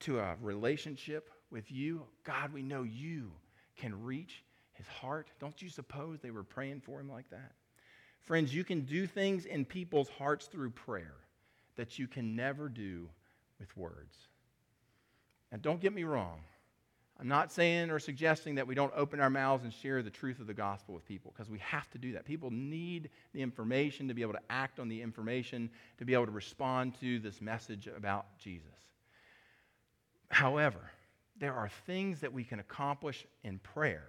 to 0.00 0.18
a 0.18 0.36
relationship 0.40 1.30
with 1.50 1.70
you. 1.70 2.02
God, 2.24 2.52
we 2.52 2.62
know 2.62 2.82
you 2.82 3.30
can 3.76 4.02
reach 4.02 4.44
his 4.72 4.88
heart. 4.88 5.28
Don't 5.38 5.60
you 5.60 5.68
suppose 5.68 6.20
they 6.20 6.30
were 6.30 6.42
praying 6.42 6.80
for 6.80 7.00
him 7.00 7.10
like 7.10 7.28
that? 7.30 7.52
Friends, 8.24 8.54
you 8.54 8.64
can 8.64 8.82
do 8.82 9.06
things 9.06 9.46
in 9.46 9.64
people's 9.64 10.08
hearts 10.08 10.46
through 10.46 10.70
prayer 10.70 11.14
that 11.76 11.98
you 11.98 12.06
can 12.06 12.36
never 12.36 12.68
do 12.68 13.08
with 13.58 13.76
words. 13.76 14.16
And 15.52 15.62
don't 15.62 15.80
get 15.80 15.92
me 15.92 16.04
wrong. 16.04 16.40
I'm 17.20 17.28
not 17.28 17.52
saying 17.52 17.90
or 17.90 17.98
suggesting 17.98 18.54
that 18.54 18.66
we 18.66 18.74
don't 18.74 18.92
open 18.96 19.20
our 19.20 19.28
mouths 19.28 19.64
and 19.64 19.72
share 19.72 20.02
the 20.02 20.08
truth 20.08 20.40
of 20.40 20.46
the 20.46 20.54
gospel 20.54 20.94
with 20.94 21.04
people 21.04 21.32
because 21.34 21.50
we 21.50 21.58
have 21.58 21.90
to 21.90 21.98
do 21.98 22.12
that. 22.12 22.24
People 22.24 22.50
need 22.50 23.10
the 23.34 23.42
information 23.42 24.08
to 24.08 24.14
be 24.14 24.22
able 24.22 24.32
to 24.32 24.40
act 24.48 24.80
on 24.80 24.88
the 24.88 25.02
information, 25.02 25.68
to 25.98 26.06
be 26.06 26.14
able 26.14 26.24
to 26.24 26.32
respond 26.32 26.98
to 27.00 27.18
this 27.18 27.42
message 27.42 27.88
about 27.94 28.38
Jesus. 28.38 28.68
However, 30.30 30.80
there 31.38 31.52
are 31.52 31.68
things 31.86 32.20
that 32.20 32.32
we 32.32 32.42
can 32.42 32.58
accomplish 32.58 33.26
in 33.44 33.58
prayer 33.58 34.08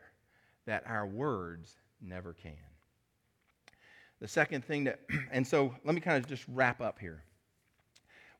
that 0.66 0.84
our 0.86 1.06
words 1.06 1.76
never 2.02 2.32
can. 2.32 2.54
The 4.22 4.28
second 4.28 4.64
thing 4.64 4.86
that, 4.86 5.00
and 5.32 5.46
so 5.46 5.76
let 5.84 5.96
me 5.96 6.00
kind 6.00 6.24
of 6.24 6.30
just 6.30 6.46
wrap 6.48 6.80
up 6.80 7.00
here. 7.00 7.24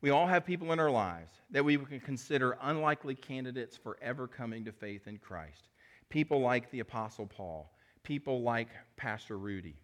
We 0.02 0.10
all 0.10 0.28
have 0.28 0.46
people 0.46 0.72
in 0.72 0.80
our 0.80 0.90
lives 0.90 1.32
that 1.52 1.64
we 1.64 1.78
can 1.78 2.00
consider 2.00 2.58
unlikely 2.62 3.16
candidates 3.16 3.78
for 3.78 3.98
ever 4.02 4.28
coming 4.28 4.64
to 4.66 4.72
faith 4.72 5.08
in 5.08 5.18
Christ. 5.18 5.68
People 6.10 6.40
like 6.42 6.72
the 6.72 6.80
Apostle 6.80 7.28
Paul, 7.28 7.72
people 8.04 8.42
like 8.42 8.70
Pastor 8.96 9.38
Rudy. 9.38 9.76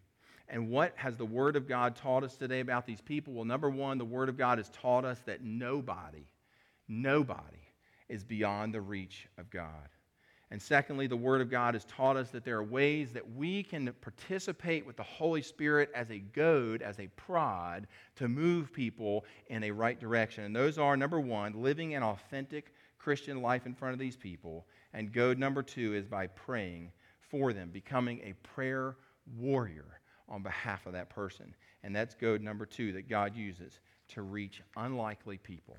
And 0.50 0.70
what 0.70 0.94
has 0.96 1.18
the 1.18 1.26
Word 1.26 1.56
of 1.56 1.68
God 1.68 1.96
taught 1.96 2.24
us 2.24 2.36
today 2.36 2.62
about 2.62 2.86
these 2.86 3.02
people? 3.02 3.34
Well, 3.34 3.46
number 3.46 3.70
one, 3.70 3.98
the 3.98 4.06
Word 4.06 4.30
of 4.30 4.38
God 4.38 4.58
has 4.58 4.70
taught 4.70 5.06
us 5.06 5.20
that 5.26 5.44
nobody, 5.44 6.26
nobody 6.88 7.58
is 8.08 8.24
beyond 8.24 8.74
the 8.74 8.82
reach 8.82 9.28
of 9.38 9.50
God. 9.50 9.90
And 10.50 10.62
secondly, 10.62 11.08
the 11.08 11.18
Word 11.18 11.42
of 11.42 11.50
God 11.50 11.74
has 11.74 11.84
taught 11.86 12.16
us 12.16 12.30
that 12.30 12.46
there 12.46 12.58
are 12.58 12.64
ways 12.64 13.12
that 13.12 13.36
we 13.36 13.64
can 13.64 13.94
participate 14.00 14.86
with 14.86 14.96
the 14.96 15.04
Holy 15.04 15.42
Spirit 15.42 15.90
as 15.94 16.10
a 16.10 16.20
goad, 16.20 16.82
as 16.82 17.00
a 17.00 17.08
prod, 17.18 17.88
to 18.16 18.30
move 18.30 18.72
people 18.72 19.26
in 19.48 19.64
a 19.64 19.72
right 19.72 20.00
direction. 20.00 20.46
And 20.46 20.56
those 20.56 20.78
are 20.78 20.96
number 20.96 21.20
one, 21.20 21.62
living 21.62 21.96
an 21.96 22.04
authentic 22.04 22.74
Christian 22.98 23.42
life 23.42 23.66
in 23.66 23.74
front 23.74 23.94
of 23.94 24.00
these 24.00 24.16
people. 24.16 24.66
And 24.94 25.12
goad 25.12 25.38
number 25.38 25.62
two 25.62 25.94
is 25.94 26.08
by 26.08 26.28
praying 26.28 26.92
for 27.20 27.52
them, 27.52 27.70
becoming 27.70 28.22
a 28.24 28.34
prayer 28.48 28.96
warrior 29.38 30.00
on 30.30 30.44
behalf 30.44 30.86
of 30.86 30.94
that 30.94 31.10
person. 31.10 31.54
And 31.84 31.94
that's 31.94 32.16
goad 32.16 32.42
number 32.42 32.66
two 32.66 32.94
that 32.94 33.10
God 33.10 33.36
uses 33.36 33.80
to 34.10 34.22
reach 34.22 34.62
unlikely 34.78 35.38
people 35.40 35.78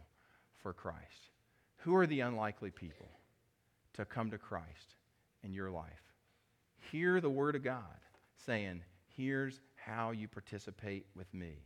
for 0.63 0.75
Christ. 0.75 1.31
Who 1.79 1.95
are 1.97 2.07
the 2.07 2.21
unlikely 2.21 2.71
people? 2.71 3.09
To 3.99 4.05
come 4.05 4.31
to 4.31 4.39
Christ 4.39 4.95
in 5.43 5.53
your 5.53 5.71
life. 5.71 6.15
Hear 6.91 7.21
the 7.21 7.29
Word 7.29 7.57
of 7.57 7.65
God 7.65 7.83
saying, 8.47 8.81
here's 9.17 9.61
how 9.75 10.13
you 10.13 10.29
participate 10.29 11.05
with 11.17 11.33
me 11.35 11.57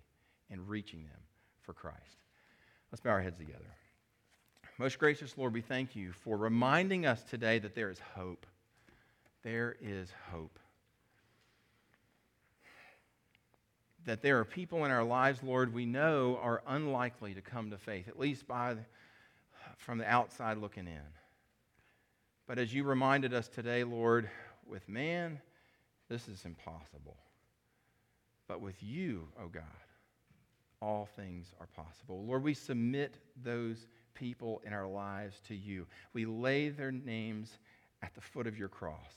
in 0.51 0.67
reaching 0.67 1.05
them 1.05 1.21
for 1.61 1.75
Christ. 1.75 2.17
Let's 2.91 3.01
bow 3.01 3.11
our 3.11 3.21
heads 3.21 3.39
together. 3.39 3.61
Most 4.79 4.99
gracious 4.99 5.37
Lord, 5.37 5.53
we 5.53 5.61
thank 5.61 5.95
you 5.95 6.13
for 6.25 6.37
reminding 6.37 7.05
us 7.05 7.23
today 7.23 7.59
that 7.59 7.75
there 7.75 7.91
is 7.91 8.01
hope. 8.17 8.47
There 9.43 9.77
is 9.83 10.11
hope. 10.31 10.59
That 14.07 14.23
there 14.23 14.39
are 14.39 14.45
people 14.45 14.87
in 14.87 14.91
our 14.91 15.05
lives, 15.05 15.43
Lord, 15.43 15.75
we 15.75 15.85
know 15.85 16.39
are 16.43 16.63
unlikely 16.67 17.35
to 17.35 17.43
come 17.43 17.71
to 17.71 17.79
faith, 17.79 18.09
at 18.09 18.19
least 18.19 18.49
by 18.49 18.77
from 19.77 19.99
the 19.99 20.11
outside 20.11 20.57
looking 20.57 20.87
in. 20.87 21.22
But 22.47 22.59
as 22.59 22.75
you 22.75 22.85
reminded 22.85 23.33
us 23.33 23.49
today, 23.49 23.85
Lord, 23.85 24.29
with 24.67 24.89
man, 24.89 25.41
this 26.09 26.29
is 26.29 26.45
impossible. 26.45 27.17
But 28.49 28.61
with 28.61 28.83
you, 28.83 29.29
O 29.39 29.45
oh 29.45 29.49
God, 29.49 29.63
all 30.81 31.09
things 31.17 31.53
are 31.61 31.69
possible. 31.69 32.25
Lord, 32.25 32.43
we 32.43 32.55
submit 32.55 33.17
those 33.43 33.87
people 34.15 34.61
in 34.67 34.73
our 34.73 34.87
lives 34.87 35.41
to 35.49 35.55
you. 35.55 35.87
We 36.13 36.27
lay 36.27 36.69
their 36.69 36.93
names 36.93 37.59
at 38.03 38.15
the 38.15 38.21
foot 38.21 38.47
of 38.47 38.59
your 38.59 38.69
cross. 38.69 39.15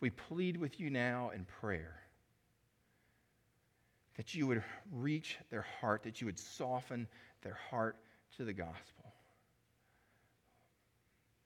We 0.00 0.10
plead 0.10 0.56
with 0.56 0.78
you 0.78 0.90
now 0.90 1.30
in 1.34 1.44
prayer 1.44 1.96
that 4.16 4.34
you 4.34 4.46
would 4.46 4.62
reach 4.92 5.38
their 5.50 5.64
heart, 5.80 6.02
that 6.02 6.20
you 6.20 6.26
would 6.26 6.38
soften 6.38 7.08
their 7.42 7.58
heart 7.70 7.96
to 8.36 8.44
the 8.44 8.52
gospel. 8.52 8.99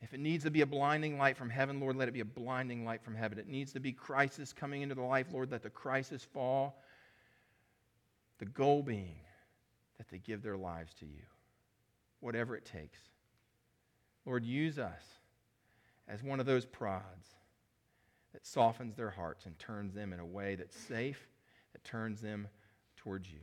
If 0.04 0.12
it 0.12 0.20
needs 0.20 0.44
to 0.44 0.50
be 0.50 0.60
a 0.60 0.66
blinding 0.66 1.16
light 1.16 1.34
from 1.34 1.48
heaven, 1.48 1.80
Lord, 1.80 1.96
let 1.96 2.08
it 2.08 2.12
be 2.12 2.20
a 2.20 2.26
blinding 2.26 2.84
light 2.84 3.02
from 3.02 3.14
heaven. 3.14 3.38
It 3.38 3.48
needs 3.48 3.72
to 3.72 3.80
be 3.80 3.90
crisis 3.90 4.52
coming 4.52 4.82
into 4.82 4.94
the 4.94 5.00
life, 5.00 5.28
Lord, 5.32 5.50
let 5.50 5.62
the 5.62 5.70
crisis 5.70 6.22
fall. 6.22 6.82
The 8.38 8.44
goal 8.44 8.82
being 8.82 9.16
that 9.96 10.06
they 10.10 10.18
give 10.18 10.42
their 10.42 10.58
lives 10.58 10.92
to 11.00 11.06
you, 11.06 11.22
whatever 12.20 12.54
it 12.54 12.66
takes. 12.66 12.98
Lord, 14.26 14.44
use 14.44 14.78
us 14.78 15.02
as 16.06 16.22
one 16.22 16.38
of 16.38 16.44
those 16.44 16.66
prods 16.66 17.28
that 18.34 18.46
softens 18.46 18.96
their 18.96 19.10
hearts 19.10 19.46
and 19.46 19.58
turns 19.58 19.94
them 19.94 20.12
in 20.12 20.20
a 20.20 20.26
way 20.26 20.54
that's 20.54 20.76
safe, 20.76 21.26
that 21.72 21.82
turns 21.82 22.20
them 22.20 22.46
towards 22.98 23.32
you. 23.32 23.40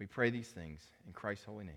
We 0.00 0.06
pray 0.06 0.30
these 0.30 0.48
things 0.48 0.80
in 1.06 1.12
Christ's 1.12 1.44
holy 1.44 1.66
name. 1.66 1.76